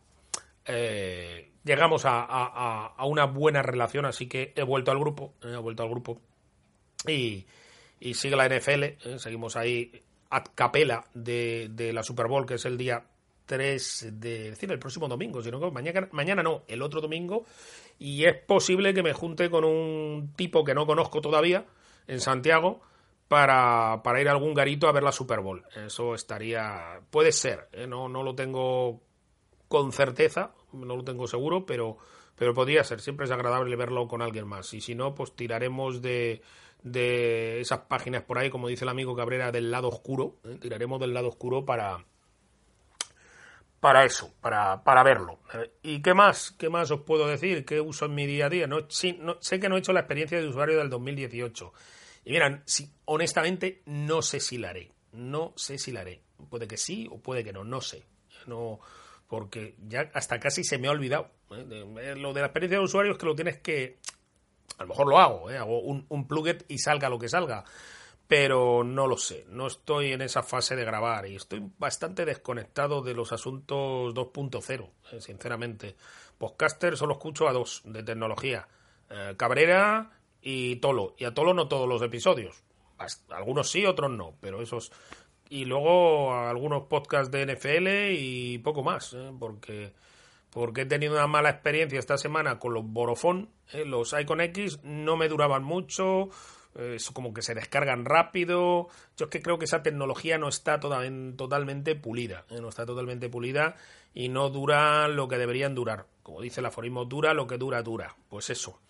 eh, 0.66 1.52
llegamos 1.66 2.06
a, 2.06 2.24
a, 2.24 3.06
una 3.06 3.26
buena 3.26 3.62
relación, 3.62 4.06
así 4.06 4.28
que 4.28 4.54
he 4.56 4.64
vuelto 4.64 4.92
al 4.92 5.00
grupo, 5.00 5.34
he 5.44 5.58
vuelto 5.58 5.84
al 5.84 5.90
grupo 5.90 6.22
y, 7.06 7.46
y 8.00 8.14
sigue 8.14 8.38
la 8.38 8.48
NFL, 8.48 9.18
seguimos 9.18 9.58
ahí 9.58 10.02
a 10.30 10.44
capela 10.44 11.06
de, 11.14 11.70
de, 11.72 11.94
la 11.94 12.04
Super 12.04 12.28
Bowl, 12.28 12.46
que 12.46 12.56
es 12.56 12.66
el 12.66 12.78
día 12.78 13.04
3 13.46 14.08
de 14.20 14.50
decir 14.52 14.72
el 14.72 14.80
próximo 14.80 15.08
domingo, 15.08 15.42
sino 15.42 15.60
que 15.60 15.72
mañana, 15.72 16.08
mañana 16.12 16.44
no, 16.44 16.64
el 16.68 16.82
otro 16.82 17.02
domingo, 17.02 17.46
y 17.98 18.26
es 18.26 18.36
posible 18.36 18.94
que 18.94 19.04
me 19.04 19.14
junte 19.14 19.50
con 19.50 19.64
un 19.64 20.34
tipo 20.36 20.64
que 20.64 20.76
no 20.76 20.86
conozco 20.86 21.22
todavía 21.22 21.66
en 22.08 22.20
Santiago 22.20 22.82
para, 23.28 24.02
para 24.04 24.22
ir 24.22 24.30
a 24.30 24.32
algún 24.32 24.54
garito 24.54 24.88
a 24.88 24.92
ver 24.92 25.04
la 25.04 25.12
Super 25.12 25.40
Bowl. 25.40 25.64
Eso 25.76 26.14
estaría, 26.14 27.02
puede 27.10 27.32
ser, 27.32 27.70
¿eh? 27.72 27.88
no, 27.88 28.08
no 28.08 28.24
lo 28.24 28.36
tengo 28.36 29.02
con 29.68 29.92
certeza, 29.92 30.52
no 30.74 30.96
lo 30.96 31.04
tengo 31.04 31.28
seguro, 31.28 31.66
pero, 31.66 31.98
pero 32.36 32.54
podría 32.54 32.84
ser, 32.84 33.02
siempre 33.02 33.26
es 33.26 33.32
agradable 33.32 33.76
verlo 33.76 34.08
con 34.08 34.22
alguien 34.22 34.48
más, 34.48 34.74
y 34.74 34.82
si 34.82 34.96
no, 34.96 35.14
pues 35.16 35.36
tiraremos 35.36 36.02
de 36.02 36.42
de 36.84 37.60
esas 37.60 37.80
páginas 37.82 38.24
por 38.24 38.38
ahí, 38.38 38.50
como 38.50 38.68
dice 38.68 38.86
el 38.86 38.90
amigo 38.90 39.16
Cabrera, 39.16 39.52
del 39.52 39.72
lado 39.72 39.90
oscuro. 39.90 40.38
¿eh? 40.46 40.58
Tiraremos 40.60 41.00
del 41.00 41.14
lado 41.14 41.30
oscuro 41.30 41.66
para, 41.66 42.06
para 43.80 44.06
eso, 44.06 44.34
para, 44.42 44.84
para 44.84 45.04
verlo. 45.04 45.40
¿Y 45.84 46.02
qué 46.02 46.14
más? 46.14 46.52
¿Qué 46.52 46.70
más 46.70 46.92
os 46.92 47.02
puedo 47.02 47.28
decir? 47.28 47.66
¿Qué 47.66 47.80
uso 47.80 48.06
en 48.06 48.16
mi 48.16 48.26
día 48.26 48.48
a 48.48 48.50
día? 48.50 48.68
No, 48.68 48.90
sí, 48.90 49.18
no, 49.20 49.38
sé 49.42 49.60
que 49.60 49.70
no 49.70 49.76
he 49.76 49.80
hecho 49.80 49.94
la 49.94 50.02
experiencia 50.02 50.40
de 50.40 50.48
usuario 50.48 50.78
del 50.78 50.90
2018. 50.90 51.74
Y 52.26 52.32
miran, 52.32 52.64
honestamente 53.06 53.82
no 53.86 54.22
sé 54.22 54.40
si 54.40 54.58
la 54.58 54.70
haré. 54.70 54.92
No 55.14 55.54
sé 55.56 55.78
si 55.78 55.92
la 55.92 56.02
haré. 56.02 56.22
Puede 56.50 56.68
que 56.68 56.78
sí 56.78 57.08
o 57.10 57.20
puede 57.20 57.44
que 57.44 57.54
no, 57.54 57.64
no 57.64 57.82
sé. 57.82 58.04
No, 58.46 58.80
porque 59.28 59.76
ya 59.88 60.10
hasta 60.14 60.40
casi 60.40 60.64
se 60.64 60.78
me 60.78 60.88
ha 60.88 60.92
olvidado. 60.92 61.30
¿eh? 61.52 62.16
Lo 62.18 62.34
de 62.34 62.42
la 62.42 62.48
experiencia 62.48 62.80
de 62.80 62.84
usuario 62.84 63.14
es 63.14 63.18
que 63.18 63.26
lo 63.26 63.36
tienes 63.36 63.58
que... 63.60 64.00
A 64.78 64.84
lo 64.84 64.90
mejor 64.90 65.08
lo 65.08 65.20
hago, 65.20 65.50
¿eh? 65.50 65.58
hago 65.58 65.80
un, 65.80 66.06
un 66.10 66.28
plugget 66.28 66.66
y 66.68 66.78
salga 66.78 67.10
lo 67.10 67.20
que 67.20 67.30
salga. 67.30 67.64
Pero 68.28 68.84
no 68.84 69.08
lo 69.08 69.18
sé, 69.18 69.46
no 69.50 69.68
estoy 69.68 70.12
en 70.12 70.22
esa 70.22 70.44
fase 70.44 70.76
de 70.76 70.84
grabar 70.84 71.28
y 71.28 71.36
estoy 71.36 71.64
bastante 71.78 72.26
desconectado 72.26 73.02
de 73.02 73.14
los 73.14 73.32
asuntos 73.32 74.14
2.0, 74.14 74.90
¿eh? 75.14 75.22
sinceramente. 75.22 75.96
Podcaster 76.38 76.98
solo 76.98 77.14
escucho 77.14 77.48
a 77.48 77.54
dos 77.54 77.82
de 77.86 78.04
tecnología, 78.04 78.68
Cabrera 79.38 80.12
y 80.42 80.76
Tolo. 80.76 81.16
Y 81.18 81.26
a 81.26 81.34
Tolo 81.34 81.54
no 81.54 81.68
todos 81.68 81.88
los 81.88 82.02
episodios. 82.02 82.64
Algunos 83.30 83.72
sí, 83.72 83.86
otros 83.86 84.12
no, 84.12 84.36
pero 84.40 84.62
esos 84.62 84.92
y 85.50 85.66
luego 85.66 86.34
algunos 86.34 86.84
podcasts 86.84 87.32
de 87.32 87.46
NFL 87.46 88.12
y 88.18 88.58
poco 88.60 88.84
más, 88.84 89.14
¿eh? 89.14 89.32
porque 89.40 89.94
porque 90.58 90.82
he 90.82 90.86
tenido 90.88 91.14
una 91.14 91.28
mala 91.28 91.52
experiencia 91.52 92.00
esta 92.00 92.18
semana 92.18 92.58
con 92.58 92.74
los 92.74 92.84
Borofón, 92.84 93.52
¿eh? 93.74 93.86
los 93.86 94.16
Icon 94.20 94.42
X 94.42 94.80
no 94.82 95.16
me 95.16 95.30
duraban 95.30 95.64
mucho, 95.64 96.30
eh, 96.74 96.94
es 96.96 97.12
como 97.12 97.32
que 97.32 97.44
se 97.44 97.54
descargan 97.54 98.06
rápido. 98.06 98.88
Yo 99.18 99.26
es 99.26 99.30
que 99.30 99.44
creo 99.44 99.60
que 99.60 99.66
esa 99.66 99.84
tecnología 99.84 100.40
no 100.40 100.48
está 100.48 100.80
totalmente 100.80 101.94
pulida, 101.94 102.46
no 102.50 102.70
está 102.70 102.88
totalmente 102.88 103.30
pulida 103.30 103.76
y 104.16 104.30
no 104.30 104.50
dura 104.50 105.08
lo 105.08 105.28
que 105.28 105.38
deberían 105.38 105.76
durar. 105.76 106.08
Como 106.24 106.42
dice 106.42 106.62
el 106.62 106.66
aforismo, 106.66 107.06
dura 107.06 107.36
lo 107.36 107.46
que 107.46 107.60
dura, 107.60 107.84
dura. 107.84 108.16
Pues 108.28 108.50
eso. 108.50 108.82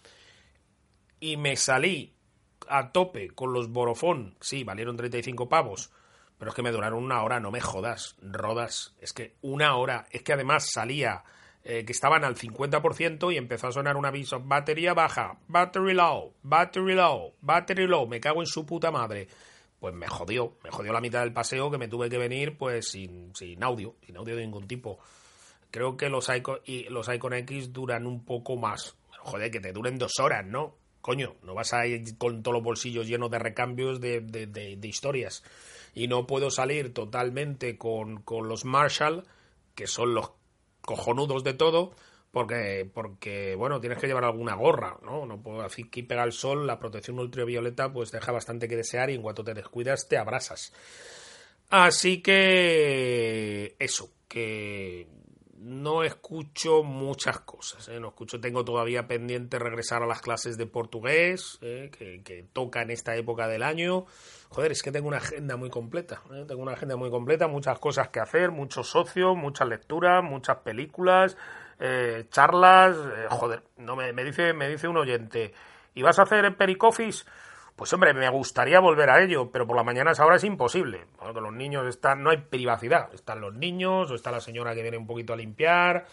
Y 1.19 1.36
me 1.36 1.58
salí 1.58 2.15
a 2.69 2.93
tope 2.93 3.32
con 3.32 3.51
los 3.51 3.69
Borofón, 3.73 4.38
sí, 4.39 4.63
valieron 4.63 4.95
35 4.95 5.49
pavos 5.49 5.91
pero 6.38 6.51
es 6.51 6.56
que 6.56 6.62
me 6.62 6.71
duraron 6.71 7.03
una 7.03 7.23
hora, 7.23 7.39
no 7.39 7.49
me 7.49 7.62
jodas, 7.62 8.15
rodas. 8.21 8.93
Es 9.01 9.12
que 9.12 9.38
una 9.41 9.75
hora, 9.75 10.06
es 10.12 10.21
que 10.21 10.34
además 10.34 10.69
salía 10.71 11.23
eh, 11.69 11.84
que 11.86 11.91
estaban 11.91 12.23
al 12.23 12.36
50% 12.36 13.34
y 13.34 13.38
empezó 13.38 13.67
a 13.67 13.71
sonar 13.71 13.97
un 13.97 14.06
aviso, 14.06 14.39
batería 14.39 14.93
baja, 14.93 15.38
battery 15.47 15.93
low, 15.93 16.34
battery 16.43 16.95
low, 16.95 17.34
battery 17.41 17.88
low, 17.88 18.08
me 18.08 18.19
cago 18.19 18.41
en 18.41 18.47
su 18.47 18.65
puta 18.65 18.91
madre. 18.91 19.27
Pues 19.80 19.93
me 19.93 20.08
jodió, 20.08 20.58
me 20.63 20.71
jodió 20.71 20.93
la 20.93 21.01
mitad 21.01 21.19
del 21.19 21.34
paseo 21.34 21.69
que 21.69 21.77
me 21.77 21.88
tuve 21.88 22.10
que 22.10 22.17
venir 22.17 22.58
pues 22.58 22.88
sin, 22.88 23.36
sin 23.36 23.63
audio, 23.63 23.95
sin 24.06 24.17
audio 24.17 24.36
de 24.36 24.41
ningún 24.41 24.67
tipo. 24.67 24.99
Creo 25.69 25.97
que 25.97 26.10
los 26.10 26.30
Icon, 26.30 26.60
y 26.65 26.84
los 26.86 27.08
Icon 27.13 27.34
X 27.34 27.73
duran 27.73 28.08
un 28.08 28.23
poco 28.23 28.56
más. 28.56 28.95
Joder, 29.19 29.51
que 29.51 29.60
te 29.60 29.73
duren 29.73 29.97
dos 29.97 30.13
horas, 30.19 30.45
¿no? 30.45 30.75
Coño, 31.01 31.36
no 31.43 31.53
vas 31.53 31.73
a 31.73 31.86
ir 31.86 32.17
con 32.17 32.41
todos 32.41 32.56
los 32.56 32.63
bolsillos 32.63 33.08
llenos 33.08 33.30
de 33.30 33.39
recambios 33.39 34.01
de, 34.01 34.21
de, 34.21 34.47
de 34.47 34.88
historias 34.88 35.43
y 35.97 36.08
no 36.08 36.27
puedo 36.27 36.51
salir 36.51 36.93
totalmente 36.93 37.80
con, 37.80 38.23
los 38.27 38.65
Marshall, 38.65 39.23
que 39.73 39.88
son 39.88 40.13
los 40.13 40.30
cojonudos 40.88 41.43
de 41.43 41.54
todo, 41.54 41.91
porque, 42.32 42.89
porque, 42.93 43.56
bueno, 43.56 43.82
tienes 43.82 44.00
que 44.00 44.08
llevar 44.08 44.23
alguna 44.23 44.56
gorra, 44.56 44.97
¿no? 45.04 45.26
No 45.26 45.43
puedo 45.43 45.62
decir 45.62 45.89
que 45.89 46.02
pega 46.02 46.23
el 46.23 46.32
sol, 46.32 46.65
la 46.65 46.80
protección 46.80 47.19
ultravioleta, 47.19 47.91
pues 47.91 48.10
deja 48.10 48.32
bastante 48.32 48.69
que 48.69 48.78
desear 48.78 49.10
y 49.10 49.15
en 49.15 49.21
cuanto 49.21 49.43
te 49.43 49.54
descuidas 49.54 50.08
te 50.08 50.17
abrasas. 50.17 50.71
Así 51.69 52.21
que 52.21 53.76
eso, 53.80 54.10
que 54.30 55.08
no 55.58 56.04
escucho 56.04 56.84
muchas 56.84 57.39
cosas, 57.39 57.88
¿eh? 57.89 58.00
no 58.00 58.10
escucho, 58.10 58.39
tengo 58.39 58.63
todavía 58.63 59.08
pendiente 59.08 59.58
regresar 59.58 60.04
a 60.04 60.06
las 60.06 60.22
clases 60.22 60.58
de 60.58 60.67
portugués, 60.67 61.58
¿eh? 61.62 61.89
que, 61.91 62.46
toca 62.54 62.82
en 62.82 62.91
esta 62.91 63.15
época 63.15 63.48
del 63.48 63.63
año, 63.63 64.06
joder, 64.50 64.72
es 64.72 64.84
que 64.84 64.91
tengo 64.91 65.08
una 65.08 65.17
agenda 65.17 65.58
muy 65.58 65.70
completa. 65.70 66.22
¿eh? 66.32 66.46
Tengo 66.48 66.62
una 66.62 66.74
agenda 66.74 66.96
muy 66.96 67.10
completa, 67.10 67.48
muchas 67.48 67.80
cosas 67.80 68.10
que 68.10 68.20
hacer, 68.20 68.52
muchos 68.52 68.88
socios, 68.89 69.36
muchas 69.36 69.67
lecturas, 69.67 70.24
muchas 70.24 70.58
películas, 70.58 71.38
eh, 71.80 72.26
charlas. 72.30 72.96
Eh, 72.96 73.28
joder, 73.30 73.63
no 73.78 73.96
me, 73.96 74.13
me, 74.13 74.24
dice, 74.24 74.54
me 74.54 74.70
dice 74.70 74.88
un 74.88 74.98
oyente, 74.98 75.54
¿y 75.96 76.02
vas 76.04 76.20
a 76.20 76.24
hacer 76.24 76.56
Pericoffice? 76.56 77.26
Pues 77.78 77.94
hombre, 77.94 78.13
me 78.13 78.28
gustaría 78.30 78.80
volver 78.80 79.10
a 79.10 79.24
ello, 79.24 79.52
pero 79.52 79.66
por 79.66 79.78
la 79.78 79.84
mañana 79.84 80.12
ahora 80.18 80.36
es 80.36 80.44
imposible. 80.44 81.06
Porque 81.18 81.40
los 81.40 81.54
niños 81.54 81.86
están, 81.88 82.24
no 82.24 82.32
hay 82.32 82.38
privacidad. 82.38 83.13
Están 83.13 83.40
los 83.40 83.54
niños, 83.54 84.12
o 84.12 84.16
está 84.16 84.32
la 84.32 84.42
señora 84.42 84.76
que 84.76 84.82
viene 84.82 84.98
un 84.98 85.06
poquito 85.06 85.34
a 85.34 85.38
limpiar, 85.38 86.08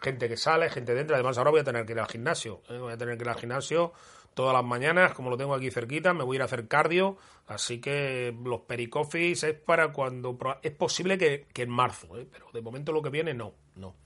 gente 0.00 0.28
que 0.28 0.36
sale, 0.36 0.70
gente 0.70 0.94
dentro. 0.94 1.16
Además, 1.16 1.36
ahora 1.36 1.50
voy 1.50 1.60
a 1.60 1.64
tener 1.64 1.84
que 1.84 1.92
ir 1.92 1.98
al 1.98 2.06
gimnasio. 2.06 2.62
Voy 2.68 2.92
a 2.92 2.96
tener 2.96 3.18
que 3.18 3.24
ir 3.24 3.28
al 3.28 3.36
gimnasio 3.36 3.92
todas 4.38 4.54
las 4.54 4.64
mañanas, 4.64 5.14
como 5.14 5.30
lo 5.30 5.36
tengo 5.36 5.52
aquí 5.52 5.68
cerquita, 5.72 6.14
me 6.14 6.22
voy 6.22 6.36
a 6.36 6.38
ir 6.38 6.42
a 6.42 6.44
hacer 6.44 6.68
cardio, 6.68 7.16
así 7.48 7.80
que 7.80 8.32
los 8.44 8.60
pericofis 8.60 9.42
es 9.42 9.54
para 9.54 9.92
cuando... 9.92 10.38
Es 10.62 10.70
posible 10.70 11.18
que, 11.18 11.48
en 11.52 11.70
marzo, 11.70 12.16
¿eh? 12.16 12.24
pero 12.30 12.46
de 12.52 12.62
momento 12.62 12.92
lo 12.92 13.02
que 13.02 13.10
viene 13.10 13.34
no, 13.34 13.54
no. 13.74 13.96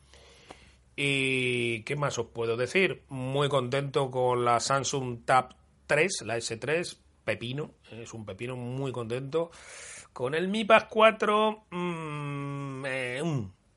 ¿Y 0.97 1.83
qué 1.83 1.97
más 1.97 2.19
os 2.19 2.29
puedo 2.29 2.57
decir? 2.57 3.03
Muy 3.11 3.51
contento 3.51 4.11
con 4.11 4.43
la 4.43 4.59
Samsung 4.59 5.27
Tab 5.27 5.55
3, 5.87 6.23
la 6.23 6.39
S3, 6.39 6.97
pepino, 7.25 7.73
es 7.91 8.13
un 8.15 8.25
pepino 8.25 8.57
muy 8.57 8.93
contento. 8.93 9.51
Con 10.13 10.35
el 10.35 10.49
Mi 10.49 10.65
Pad 10.65 10.89
4, 10.91 11.67
mmm, 11.71 12.87
eh, 12.87 13.23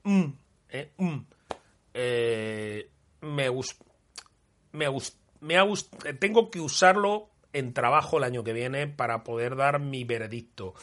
mm, 0.04 0.34
eh, 0.70 0.92
mm, 0.98 1.18
eh, 1.94 2.90
me 3.22 3.50
gusta 3.50 3.86
me 4.74 4.88
gusta 4.90 5.18
me 5.42 5.58
ha 5.58 5.66
tengo 6.20 6.50
que 6.50 6.60
usarlo 6.60 7.30
en 7.54 7.74
trabajo 7.74 8.18
el 8.18 8.24
año 8.24 8.44
que 8.44 8.52
viene 8.52 8.88
para 8.88 9.24
poder 9.24 9.56
dar 9.56 9.80
mi 9.80 10.04
veredicto. 10.04 10.74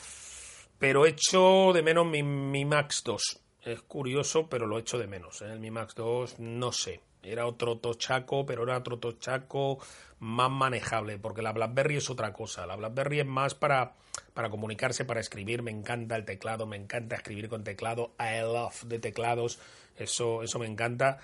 Pero 0.78 1.04
echo 1.04 1.72
de 1.72 1.82
menos 1.82 2.06
mi, 2.06 2.22
mi 2.22 2.64
Max 2.64 3.02
2. 3.04 3.40
Es 3.62 3.82
curioso, 3.82 4.48
pero 4.48 4.66
lo 4.66 4.78
echo 4.78 4.98
de 4.98 5.06
menos. 5.06 5.42
¿eh? 5.42 5.52
El 5.52 5.60
Mi 5.60 5.70
Max 5.70 5.94
2, 5.94 6.38
no 6.38 6.72
sé. 6.72 7.00
Era 7.22 7.46
otro 7.46 7.78
tochaco, 7.78 8.44
pero 8.46 8.64
era 8.64 8.78
otro 8.78 8.98
tochaco 8.98 9.78
más 10.22 10.50
manejable, 10.50 11.18
porque 11.18 11.42
la 11.42 11.52
BlackBerry 11.52 11.96
es 11.96 12.08
otra 12.08 12.32
cosa. 12.32 12.64
La 12.64 12.76
BlackBerry 12.76 13.20
es 13.20 13.26
más 13.26 13.54
para, 13.54 13.94
para 14.34 14.50
comunicarse, 14.50 15.04
para 15.04 15.20
escribir. 15.20 15.62
Me 15.62 15.72
encanta 15.72 16.14
el 16.14 16.24
teclado, 16.24 16.64
me 16.64 16.76
encanta 16.76 17.16
escribir 17.16 17.48
con 17.48 17.64
teclado. 17.64 18.14
I 18.20 18.40
love 18.40 18.84
de 18.84 19.00
teclados. 19.00 19.58
Eso, 19.96 20.44
eso 20.44 20.58
me 20.60 20.66
encanta. 20.66 21.18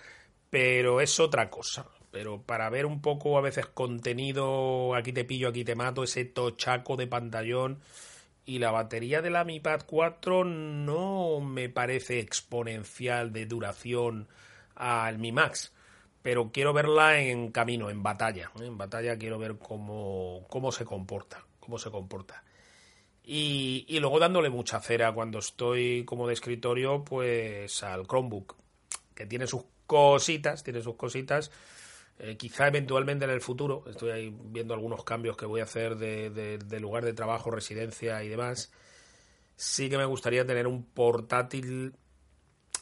Pero 0.50 1.00
es 1.00 1.20
otra 1.20 1.48
cosa 1.48 1.87
pero 2.11 2.42
para 2.42 2.70
ver 2.70 2.87
un 2.87 3.02
poco 3.02 3.37
a 3.37 3.42
veces 3.42 3.66
contenido, 3.66 4.94
aquí 4.94 5.12
te 5.12 5.24
pillo, 5.24 5.48
aquí 5.48 5.64
te 5.64 5.74
mato, 5.74 6.02
ese 6.02 6.24
tochaco 6.24 6.96
de 6.96 7.06
pantallón. 7.06 7.80
Y 8.46 8.61
la 8.61 8.70
batería 8.70 9.20
de 9.20 9.28
la 9.30 9.44
Mi 9.44 9.61
Pad 9.61 9.82
4 9.87 10.42
no 10.44 11.40
me 11.40 11.68
parece 11.68 12.18
exponencial 12.18 13.30
de 13.30 13.44
duración 13.44 14.26
al 14.74 15.18
Mi 15.18 15.32
Max. 15.32 15.74
Pero 16.22 16.50
quiero 16.52 16.72
verla 16.72 17.20
en 17.20 17.50
camino, 17.50 17.90
en 17.90 18.02
batalla. 18.02 18.50
En 18.61 18.76
batalla 18.76 19.18
quiero 19.18 19.38
ver 19.38 19.59
cómo, 19.59 20.46
cómo 20.48 20.72
se 20.72 20.85
comporta. 20.85 21.44
Cómo 21.61 21.78
se 21.78 21.90
comporta. 21.90 22.42
Y, 23.22 23.85
y 23.88 24.00
luego 24.00 24.18
dándole 24.18 24.50
mucha 24.50 24.81
cera 24.81 25.12
cuando 25.12 25.38
estoy 25.38 26.04
como 26.04 26.26
de 26.26 26.35
escritorio, 26.35 27.04
pues 27.04 27.83
al 27.83 28.07
Chromebook. 28.07 28.57
Que 29.14 29.26
tiene 29.26 29.46
sus 29.46 29.64
cositas, 29.87 30.62
tiene 30.62 30.81
sus 30.83 30.96
cositas 30.96 31.50
eh, 32.20 32.37
quizá 32.37 32.66
eventualmente 32.66 33.24
en 33.26 33.31
el 33.31 33.40
futuro, 33.40 33.85
estoy 33.87 34.11
ahí 34.11 34.37
viendo 34.37 34.74
algunos 34.74 35.04
cambios 35.04 35.37
que 35.37 35.46
voy 35.46 35.61
a 35.61 35.64
hacer 35.64 35.96
de, 35.96 36.81
lugar 36.81 37.04
de 37.04 37.12
trabajo, 37.12 37.52
residencia 37.52 38.24
y 38.24 38.28
demás, 38.28 38.72
sí 39.54 39.88
que 39.88 39.96
me 39.96 40.04
gustaría 40.04 40.44
tener 40.44 40.66
un 40.66 40.85
portátil 40.85 41.94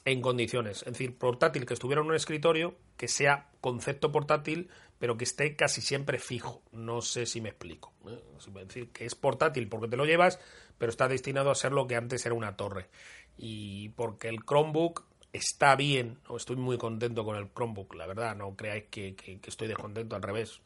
en 0.07 0.23
condiciones. 0.23 0.79
Es 0.79 0.93
decir, 0.95 1.19
portátil 1.19 1.67
que 1.67 1.75
estuviera 1.75 2.01
en 2.01 2.09
un 2.09 2.15
escritorio, 2.15 2.77
que 2.97 3.09
sea 3.09 3.51
concepto 3.61 4.13
portátil, 4.13 4.71
pero 4.99 5.17
que 5.17 5.25
esté 5.25 5.57
casi 5.57 5.81
siempre 5.81 6.19
fijo. 6.19 6.63
No 6.73 7.03
sé 7.03 7.27
si 7.27 7.41
me 7.41 7.51
explico. 7.51 7.93
¿eh? 8.09 8.23
Es 8.39 8.69
decir, 8.69 8.91
que 8.91 9.05
es 9.05 9.15
portátil 9.15 9.69
porque 9.69 9.89
te 9.89 9.97
lo 9.97 10.05
llevas, 10.05 10.39
pero 10.79 10.91
está 10.91 11.09
destinado 11.09 11.51
a 11.51 11.55
ser 11.55 11.73
lo 11.73 11.87
que 11.87 11.97
antes 11.97 12.25
era 12.27 12.35
una 12.35 12.57
torre. 12.57 12.89
Y 13.37 13.91
porque 13.91 14.29
el 14.29 14.45
Chromebook 14.45 15.05
está 15.33 15.77
bien, 15.77 16.19
¿no? 16.29 16.37
estoy 16.37 16.57
muy 16.57 16.79
contento 16.79 17.25
con 17.25 17.37
el 17.37 17.53
Chromebook, 17.53 17.95
la 17.95 18.07
verdad, 18.07 18.35
no 18.35 18.57
creáis 18.57 18.85
que, 18.91 19.15
estoy 19.45 19.69
descontento, 19.69 20.17
al 20.17 20.23
revés. 20.23 20.61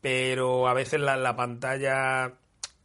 Pero 0.00 0.68
a 0.68 0.74
veces 0.74 1.00
la, 1.00 1.36
pantalla 1.36 2.34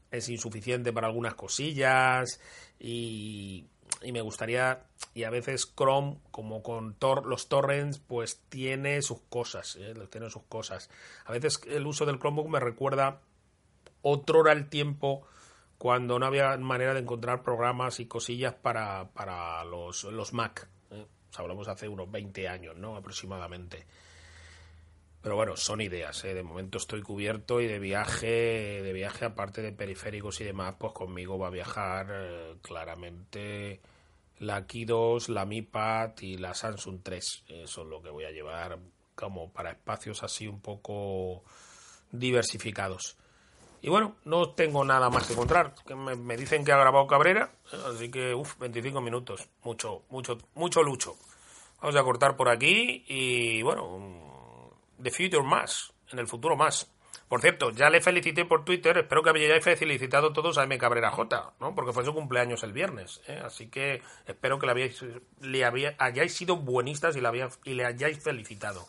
es 0.10 0.30
insuficiente 0.30 0.92
para 0.92 1.08
algunas 1.08 1.36
cosillas 1.36 2.40
y, 2.80 3.66
me 4.12 4.22
gustaría, 4.22 4.84
y 5.14 5.24
a 5.24 5.30
veces 5.30 5.72
Chrome, 5.76 6.18
como 6.32 6.64
con 6.64 6.96
los 7.26 7.48
torrents, 7.48 8.00
pues 8.00 8.42
tiene 8.50 9.02
sus 9.02 9.20
cosas, 9.30 9.76
¿eh? 9.76 9.94
tiene 10.10 10.30
sus 10.30 10.44
cosas. 10.44 10.90
A 11.26 11.32
veces 11.32 11.62
el 11.68 11.86
uso 11.86 12.06
del 12.06 12.20
Chromebook 12.20 12.50
me 12.50 12.60
recuerda 12.60 13.22
otro 14.02 14.40
hora 14.40 14.54
el 14.54 14.70
tiempo 14.70 15.28
cuando 15.78 16.18
no 16.20 16.26
había 16.26 16.58
manera 16.58 16.94
de 16.94 17.02
encontrar 17.02 17.44
programas 17.44 18.00
y 18.00 18.08
cosillas 18.08 18.54
para, 18.54 19.10
para 19.10 19.64
los, 19.64 20.04
los 20.06 20.34
Mac 20.34 20.68
hablamos 21.40 21.68
hace 21.68 21.88
unos 21.88 22.12
20 22.12 22.48
años, 22.48 22.76
¿no? 22.76 22.96
Aproximadamente. 22.96 23.86
Pero 25.22 25.36
bueno, 25.36 25.56
son 25.56 25.82
ideas, 25.82 26.24
¿eh? 26.26 26.34
de 26.34 26.42
momento 26.42 26.80
estoy 26.80 27.02
cubierto 27.04 27.62
y 27.62 27.68
de 27.68 27.78
viaje, 27.78 28.82
de 28.82 28.92
viaje 28.92 29.26
aparte 29.26 29.62
de 29.62 29.72
periféricos 29.72 30.42
y 30.42 30.46
demás, 30.46 30.76
pues 30.80 30.94
conmigo 30.94 31.38
va 31.38 31.48
a 31.48 31.52
viajar 31.52 32.08
eh, 32.10 32.56
claramente 32.64 33.82
la 34.42 34.66
Ki 34.66 34.86
2, 34.86 35.30
la 35.30 35.46
Mi 35.46 35.62
Pad 35.62 36.20
y 36.22 36.38
la 36.38 36.54
Samsung 36.54 37.02
3. 37.04 37.44
Eso 37.48 37.82
es 37.82 37.88
lo 37.88 38.02
que 38.02 38.10
voy 38.10 38.26
a 38.26 38.32
llevar 38.32 38.80
como 39.16 39.52
para 39.52 39.72
espacios 39.72 40.24
así 40.24 40.48
un 40.48 40.62
poco 40.62 41.44
diversificados. 42.12 43.18
Y 43.84 43.90
bueno, 43.90 44.16
no 44.26 44.50
tengo 44.50 44.84
nada 44.84 45.10
más 45.10 45.28
que 45.28 45.34
encontrar. 45.34 45.74
Me, 45.96 46.38
dicen 46.38 46.66
que 46.66 46.72
ha 46.72 46.78
grabado 46.78 47.08
Cabrera, 47.08 47.52
así 47.88 48.10
que, 48.10 48.34
uff, 48.34 48.58
25 48.58 49.00
minutos. 49.02 49.48
Mucho, 49.64 50.04
mucho, 50.10 50.38
mucho 50.56 50.84
lucho. 50.84 51.16
Vamos 51.80 51.96
a 51.96 52.04
cortar 52.04 52.36
por 52.36 52.50
aquí 52.50 53.06
y 53.08 53.62
bueno, 53.64 54.72
The 55.02 55.12
Future 55.12 55.44
más, 55.44 55.94
en 56.12 56.20
el 56.20 56.28
futuro 56.28 56.56
más. 56.56 56.92
Por 57.32 57.40
cierto, 57.40 57.72
ya 57.72 57.90
le 57.90 58.02
felicité 58.02 58.44
por 58.44 58.66
Twitter, 58.66 58.98
espero 58.98 59.24
que 59.24 59.30
hayáis 59.30 59.64
felicitado 59.64 60.34
todos 60.34 60.58
a 60.58 60.66
M. 60.66 60.78
Cabrera 60.78 61.12
J, 61.12 61.54
¿no? 61.62 61.74
Porque 61.74 61.94
fue 61.94 62.04
su 62.04 62.14
cumpleaños 62.14 62.62
el 62.64 62.74
viernes, 62.74 63.22
¿eh? 63.26 63.42
Así 63.42 63.68
que 63.68 64.02
espero 64.28 64.60
que 64.60 64.68
le, 65.40 65.64
hayáis 65.98 66.34
sido 66.34 66.58
buenistas 66.58 67.16
y 67.16 67.74
le 67.74 67.86
hayáis 67.86 68.22
felicitado. 68.22 68.86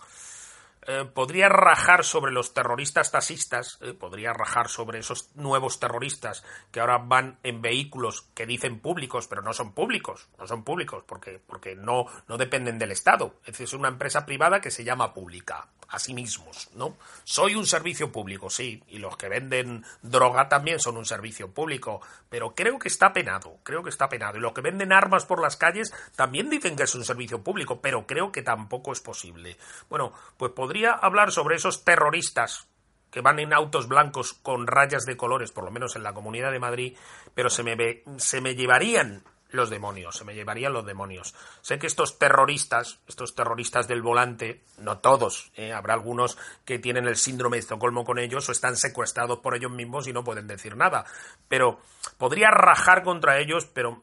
Eh, 0.84 1.04
podría 1.04 1.48
rajar 1.48 2.04
sobre 2.04 2.32
los 2.32 2.54
terroristas 2.54 3.12
taxistas, 3.12 3.78
eh, 3.82 3.94
podría 3.94 4.32
rajar 4.32 4.68
sobre 4.68 4.98
esos 4.98 5.30
nuevos 5.36 5.78
terroristas 5.78 6.44
que 6.72 6.80
ahora 6.80 6.98
van 6.98 7.38
en 7.44 7.62
vehículos 7.62 8.22
que 8.34 8.46
dicen 8.46 8.80
públicos, 8.80 9.28
pero 9.28 9.42
no 9.42 9.52
son 9.52 9.74
públicos, 9.74 10.28
no 10.38 10.46
son 10.48 10.64
públicos 10.64 11.04
porque, 11.06 11.38
porque 11.38 11.76
no, 11.76 12.06
no 12.26 12.36
dependen 12.36 12.80
del 12.80 12.90
Estado. 12.90 13.36
Es 13.42 13.52
decir, 13.52 13.64
es 13.64 13.74
una 13.74 13.88
empresa 13.88 14.26
privada 14.26 14.60
que 14.60 14.72
se 14.72 14.82
llama 14.82 15.14
pública 15.14 15.68
a 15.92 15.98
sí 15.98 16.14
mismos, 16.14 16.70
¿no? 16.74 16.96
Soy 17.22 17.54
un 17.54 17.66
servicio 17.66 18.10
público, 18.10 18.48
sí, 18.48 18.82
y 18.88 18.98
los 18.98 19.16
que 19.16 19.28
venden 19.28 19.84
droga 20.00 20.48
también 20.48 20.80
son 20.80 20.96
un 20.96 21.04
servicio 21.04 21.52
público, 21.52 22.00
pero 22.30 22.54
creo 22.54 22.78
que 22.78 22.88
está 22.88 23.12
penado, 23.12 23.58
creo 23.62 23.82
que 23.82 23.90
está 23.90 24.08
penado. 24.08 24.38
Y 24.38 24.40
los 24.40 24.54
que 24.54 24.62
venden 24.62 24.92
armas 24.92 25.26
por 25.26 25.40
las 25.40 25.58
calles 25.58 25.92
también 26.16 26.48
dicen 26.48 26.76
que 26.76 26.84
es 26.84 26.94
un 26.94 27.04
servicio 27.04 27.42
público, 27.42 27.80
pero 27.82 28.06
creo 28.06 28.32
que 28.32 28.42
tampoco 28.42 28.92
es 28.92 29.00
posible. 29.00 29.58
Bueno, 29.90 30.14
pues 30.38 30.52
podría 30.52 30.71
hablar 31.00 31.32
sobre 31.32 31.56
esos 31.56 31.84
terroristas 31.84 32.68
que 33.10 33.20
van 33.20 33.38
en 33.38 33.52
autos 33.52 33.88
blancos 33.88 34.32
con 34.32 34.66
rayas 34.66 35.04
de 35.04 35.16
colores, 35.16 35.52
por 35.52 35.64
lo 35.64 35.70
menos 35.70 35.96
en 35.96 36.02
la 36.02 36.14
Comunidad 36.14 36.50
de 36.50 36.58
Madrid, 36.58 36.96
pero 37.34 37.50
se 37.50 37.62
me, 37.62 38.02
se 38.16 38.40
me 38.40 38.54
llevarían 38.54 39.22
los 39.50 39.70
demonios, 39.70 40.16
se 40.16 40.24
me 40.24 40.34
llevarían 40.34 40.72
los 40.72 40.86
demonios. 40.86 41.34
Sé 41.60 41.78
que 41.78 41.86
estos 41.86 42.18
terroristas, 42.18 43.00
estos 43.06 43.34
terroristas 43.34 43.86
del 43.86 44.02
volante, 44.02 44.64
no 44.78 44.98
todos, 44.98 45.52
¿eh? 45.56 45.72
habrá 45.72 45.94
algunos 45.94 46.38
que 46.64 46.78
tienen 46.78 47.06
el 47.06 47.16
síndrome 47.16 47.56
de 47.56 47.60
Estocolmo 47.60 48.04
con 48.04 48.18
ellos 48.18 48.48
o 48.48 48.52
están 48.52 48.76
secuestrados 48.76 49.40
por 49.40 49.54
ellos 49.54 49.70
mismos 49.70 50.08
y 50.08 50.12
no 50.12 50.24
pueden 50.24 50.46
decir 50.46 50.76
nada. 50.76 51.04
Pero 51.48 51.80
podría 52.18 52.50
rajar 52.50 53.02
contra 53.02 53.38
ellos, 53.38 53.66
pero 53.66 54.00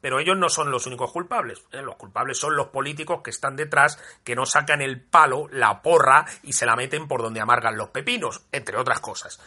pero 0.00 0.20
ellos 0.20 0.36
no 0.36 0.48
son 0.48 0.70
los 0.70 0.86
únicos 0.86 1.12
culpables. 1.12 1.62
¿eh? 1.72 1.82
Los 1.82 1.96
culpables 1.96 2.38
son 2.38 2.56
los 2.56 2.68
políticos 2.68 3.20
que 3.22 3.30
están 3.30 3.56
detrás, 3.56 3.98
que 4.24 4.34
no 4.36 4.46
sacan 4.46 4.80
el 4.80 5.00
palo, 5.00 5.48
la 5.50 5.82
porra 5.82 6.26
y 6.42 6.52
se 6.52 6.66
la 6.66 6.76
meten 6.76 7.08
por 7.08 7.22
donde 7.22 7.40
amargan 7.40 7.76
los 7.76 7.90
pepinos, 7.90 8.42
entre 8.52 8.76
otras 8.76 9.00
cosas. 9.00 9.40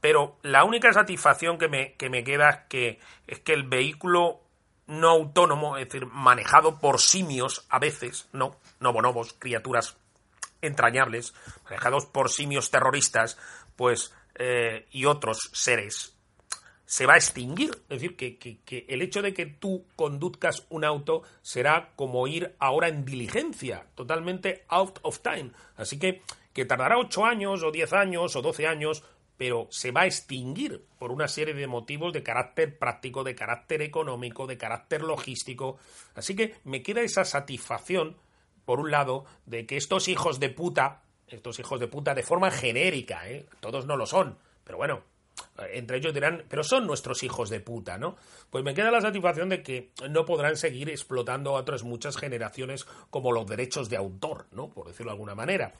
Pero 0.00 0.36
la 0.42 0.64
única 0.64 0.92
satisfacción 0.92 1.58
que 1.58 1.68
me, 1.68 1.94
que 1.94 2.10
me 2.10 2.24
queda 2.24 2.50
es 2.50 2.58
que, 2.68 3.00
es 3.26 3.40
que 3.40 3.54
el 3.54 3.64
vehículo 3.64 4.40
no 4.86 5.08
autónomo, 5.08 5.78
es 5.78 5.86
decir, 5.86 6.06
manejado 6.06 6.78
por 6.78 7.00
simios 7.00 7.64
a 7.70 7.78
veces, 7.78 8.28
no, 8.32 8.56
no 8.80 8.92
criaturas 9.38 9.96
entrañables, 10.60 11.34
manejados 11.64 12.06
por 12.06 12.30
simios 12.30 12.70
terroristas, 12.70 13.38
pues, 13.76 14.14
eh, 14.34 14.86
y 14.90 15.06
otros 15.06 15.50
seres, 15.52 16.13
se 16.94 17.06
va 17.06 17.14
a 17.14 17.16
extinguir. 17.16 17.70
Es 17.88 18.00
decir, 18.00 18.16
que, 18.16 18.38
que, 18.38 18.86
el 18.88 19.02
hecho 19.02 19.20
de 19.20 19.34
que 19.34 19.46
tú 19.46 19.84
conduzcas 19.96 20.64
un 20.68 20.84
auto 20.84 21.24
será 21.42 21.90
como 21.96 22.28
ir 22.28 22.54
ahora 22.60 22.86
en 22.86 23.04
diligencia, 23.04 23.88
totalmente 23.96 24.64
out 24.68 25.00
of 25.02 25.18
time. 25.18 25.50
Así 25.76 25.98
que, 25.98 26.22
que 26.52 26.64
tardará 26.64 26.96
ocho 26.96 27.24
años, 27.24 27.64
o 27.64 27.72
diez 27.72 27.92
años, 27.92 28.36
o 28.36 28.42
doce 28.42 28.68
años, 28.68 29.02
pero 29.36 29.66
se 29.72 29.90
va 29.90 30.02
a 30.02 30.06
extinguir 30.06 30.84
por 30.96 31.10
una 31.10 31.26
serie 31.26 31.54
de 31.54 31.66
motivos 31.66 32.12
de 32.12 32.22
carácter 32.22 32.78
práctico, 32.78 33.24
de 33.24 33.34
carácter 33.34 33.82
económico, 33.82 34.46
de 34.46 34.56
carácter 34.56 35.02
logístico. 35.02 35.78
Así 36.14 36.36
que 36.36 36.54
me 36.62 36.84
queda 36.84 37.00
esa 37.00 37.24
satisfacción, 37.24 38.16
por 38.64 38.78
un 38.78 38.92
lado, 38.92 39.24
de 39.46 39.66
que 39.66 39.76
estos 39.76 40.06
hijos 40.06 40.38
de 40.38 40.50
puta, 40.50 41.02
estos 41.26 41.58
hijos 41.58 41.80
de 41.80 41.88
puta 41.88 42.14
de 42.14 42.22
forma 42.22 42.52
genérica, 42.52 43.28
¿eh? 43.28 43.46
todos 43.58 43.84
no 43.84 43.96
lo 43.96 44.06
son, 44.06 44.38
pero 44.62 44.78
bueno, 44.78 45.02
entre 45.72 45.98
ellos 45.98 46.14
dirán, 46.14 46.44
pero 46.48 46.64
son 46.64 46.86
nuestros 46.86 47.22
hijos 47.22 47.50
de 47.50 47.60
puta, 47.60 47.98
¿no? 47.98 48.16
Pues 48.50 48.64
me 48.64 48.74
queda 48.74 48.90
la 48.90 49.00
satisfacción 49.00 49.48
de 49.48 49.62
que 49.62 49.92
no 50.10 50.24
podrán 50.24 50.56
seguir 50.56 50.90
explotando 50.90 51.56
a 51.56 51.60
otras 51.60 51.84
muchas 51.84 52.16
generaciones 52.16 52.86
como 53.10 53.32
los 53.32 53.46
derechos 53.46 53.88
de 53.88 53.96
autor, 53.96 54.46
¿no? 54.50 54.70
Por 54.70 54.88
decirlo 54.88 55.10
de 55.10 55.14
alguna 55.14 55.34
manera. 55.34 55.74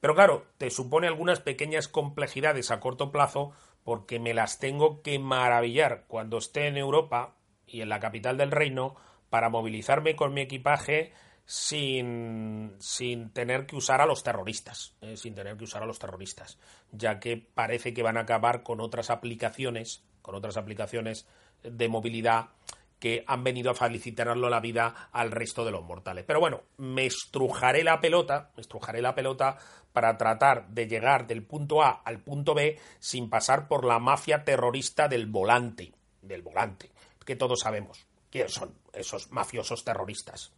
Pero 0.00 0.14
claro, 0.14 0.46
te 0.58 0.70
supone 0.70 1.06
algunas 1.06 1.40
pequeñas 1.40 1.88
complejidades 1.88 2.70
a 2.70 2.80
corto 2.80 3.10
plazo 3.10 3.52
porque 3.84 4.18
me 4.18 4.34
las 4.34 4.58
tengo 4.58 5.02
que 5.02 5.18
maravillar 5.18 6.04
cuando 6.08 6.38
esté 6.38 6.66
en 6.66 6.76
Europa 6.76 7.34
y 7.66 7.80
en 7.80 7.88
la 7.88 8.00
capital 8.00 8.36
del 8.36 8.50
reino 8.50 8.96
para 9.30 9.48
movilizarme 9.48 10.16
con 10.16 10.34
mi 10.34 10.42
equipaje 10.42 11.12
sin, 11.46 12.74
sin 12.80 13.30
tener 13.30 13.66
que 13.66 13.76
usar 13.76 14.00
a 14.00 14.06
los 14.06 14.22
terroristas, 14.22 14.94
eh, 15.00 15.16
sin 15.16 15.34
tener 15.34 15.56
que 15.56 15.64
usar 15.64 15.82
a 15.82 15.86
los 15.86 15.98
terroristas, 15.98 16.58
ya 16.90 17.20
que 17.20 17.36
parece 17.36 17.94
que 17.94 18.02
van 18.02 18.16
a 18.16 18.22
acabar 18.22 18.64
con 18.64 18.80
otras 18.80 19.10
aplicaciones, 19.10 20.02
con 20.22 20.34
otras 20.34 20.56
aplicaciones 20.56 21.26
de 21.62 21.88
movilidad 21.88 22.50
que 22.98 23.24
han 23.26 23.44
venido 23.44 23.70
a 23.70 23.74
felicitarlo 23.74 24.48
la 24.50 24.60
vida 24.60 25.08
al 25.12 25.30
resto 25.30 25.64
de 25.64 25.70
los 25.70 25.84
mortales. 25.84 26.24
Pero 26.26 26.40
bueno, 26.40 26.62
me 26.78 27.06
estrujaré 27.06 27.84
la 27.84 28.00
pelota, 28.00 28.50
me 28.56 28.62
estrujaré 28.62 29.00
la 29.00 29.14
pelota 29.14 29.56
para 29.92 30.16
tratar 30.16 30.68
de 30.68 30.86
llegar 30.86 31.26
del 31.26 31.44
punto 31.44 31.82
A 31.82 32.02
al 32.04 32.20
punto 32.20 32.54
B 32.54 32.78
sin 32.98 33.30
pasar 33.30 33.68
por 33.68 33.84
la 33.84 33.98
mafia 33.98 34.44
terrorista 34.44 35.08
del 35.08 35.26
volante, 35.26 35.92
del 36.22 36.42
volante, 36.42 36.90
que 37.24 37.36
todos 37.36 37.60
sabemos 37.60 38.06
quiénes 38.30 38.52
son 38.52 38.74
esos 38.92 39.30
mafiosos 39.30 39.84
terroristas. 39.84 40.52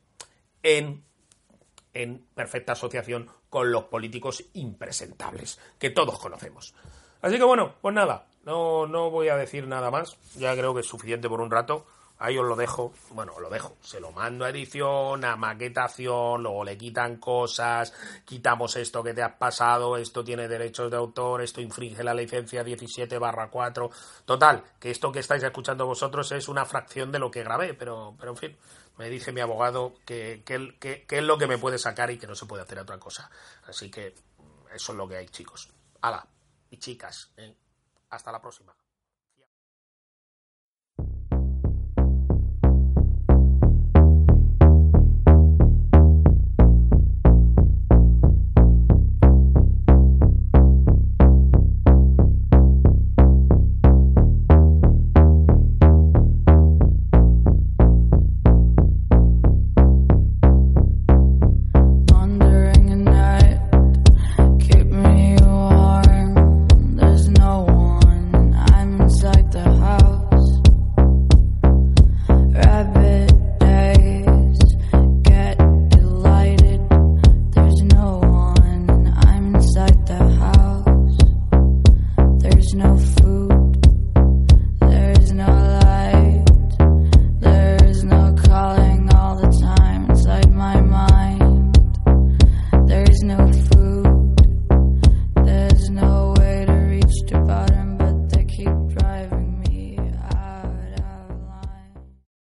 En 0.62 1.08
en 1.94 2.24
perfecta 2.34 2.72
asociación 2.72 3.28
con 3.50 3.72
los 3.72 3.84
políticos 3.84 4.44
impresentables 4.54 5.58
que 5.78 5.90
todos 5.90 6.18
conocemos. 6.18 6.74
Así 7.22 7.36
que 7.36 7.44
bueno, 7.44 7.74
pues 7.80 7.94
nada, 7.94 8.26
no, 8.44 8.86
no 8.86 9.10
voy 9.10 9.28
a 9.28 9.36
decir 9.36 9.66
nada 9.66 9.90
más, 9.90 10.16
ya 10.36 10.54
creo 10.54 10.74
que 10.74 10.80
es 10.80 10.86
suficiente 10.86 11.28
por 11.28 11.40
un 11.40 11.50
rato. 11.50 11.86
Ahí 12.20 12.36
os 12.36 12.46
lo 12.46 12.56
dejo, 12.56 12.92
bueno, 13.10 13.32
os 13.36 13.40
lo 13.40 13.48
dejo, 13.48 13.76
se 13.80 14.00
lo 14.00 14.10
mando 14.10 14.44
a 14.44 14.50
edición, 14.50 15.24
a 15.24 15.36
maquetación, 15.36 16.42
luego 16.42 16.64
le 16.64 16.76
quitan 16.76 17.18
cosas, 17.18 17.94
quitamos 18.24 18.74
esto 18.74 19.04
que 19.04 19.14
te 19.14 19.22
has 19.22 19.34
pasado, 19.34 19.96
esto 19.96 20.24
tiene 20.24 20.48
derechos 20.48 20.90
de 20.90 20.96
autor, 20.96 21.42
esto 21.42 21.60
infringe 21.60 22.02
la 22.02 22.14
licencia 22.14 22.64
17 22.64 23.18
barra 23.18 23.50
4. 23.50 23.90
Total, 24.24 24.64
que 24.80 24.90
esto 24.90 25.12
que 25.12 25.20
estáis 25.20 25.44
escuchando 25.44 25.86
vosotros 25.86 26.32
es 26.32 26.48
una 26.48 26.64
fracción 26.64 27.12
de 27.12 27.20
lo 27.20 27.30
que 27.30 27.44
grabé, 27.44 27.74
pero, 27.74 28.16
pero 28.18 28.32
en 28.32 28.36
fin, 28.36 28.56
me 28.98 29.08
dice 29.08 29.32
mi 29.32 29.40
abogado 29.40 29.94
que, 30.04 30.42
que, 30.44 31.06
es 31.08 31.22
lo 31.22 31.38
que 31.38 31.46
me 31.46 31.56
puede 31.56 31.78
sacar 31.78 32.10
y 32.10 32.18
que 32.18 32.26
no 32.26 32.34
se 32.34 32.46
puede 32.46 32.64
hacer 32.64 32.78
otra 32.80 32.98
cosa. 32.98 33.30
Así 33.66 33.90
que 33.90 34.14
eso 34.74 34.92
es 34.92 34.98
lo 34.98 35.08
que 35.08 35.16
hay, 35.16 35.28
chicos. 35.28 35.70
Hala, 36.00 36.26
y 36.70 36.78
chicas, 36.78 37.30
¿eh? 37.36 37.56
hasta 38.10 38.32
la 38.32 38.40
próxima. 38.40 38.74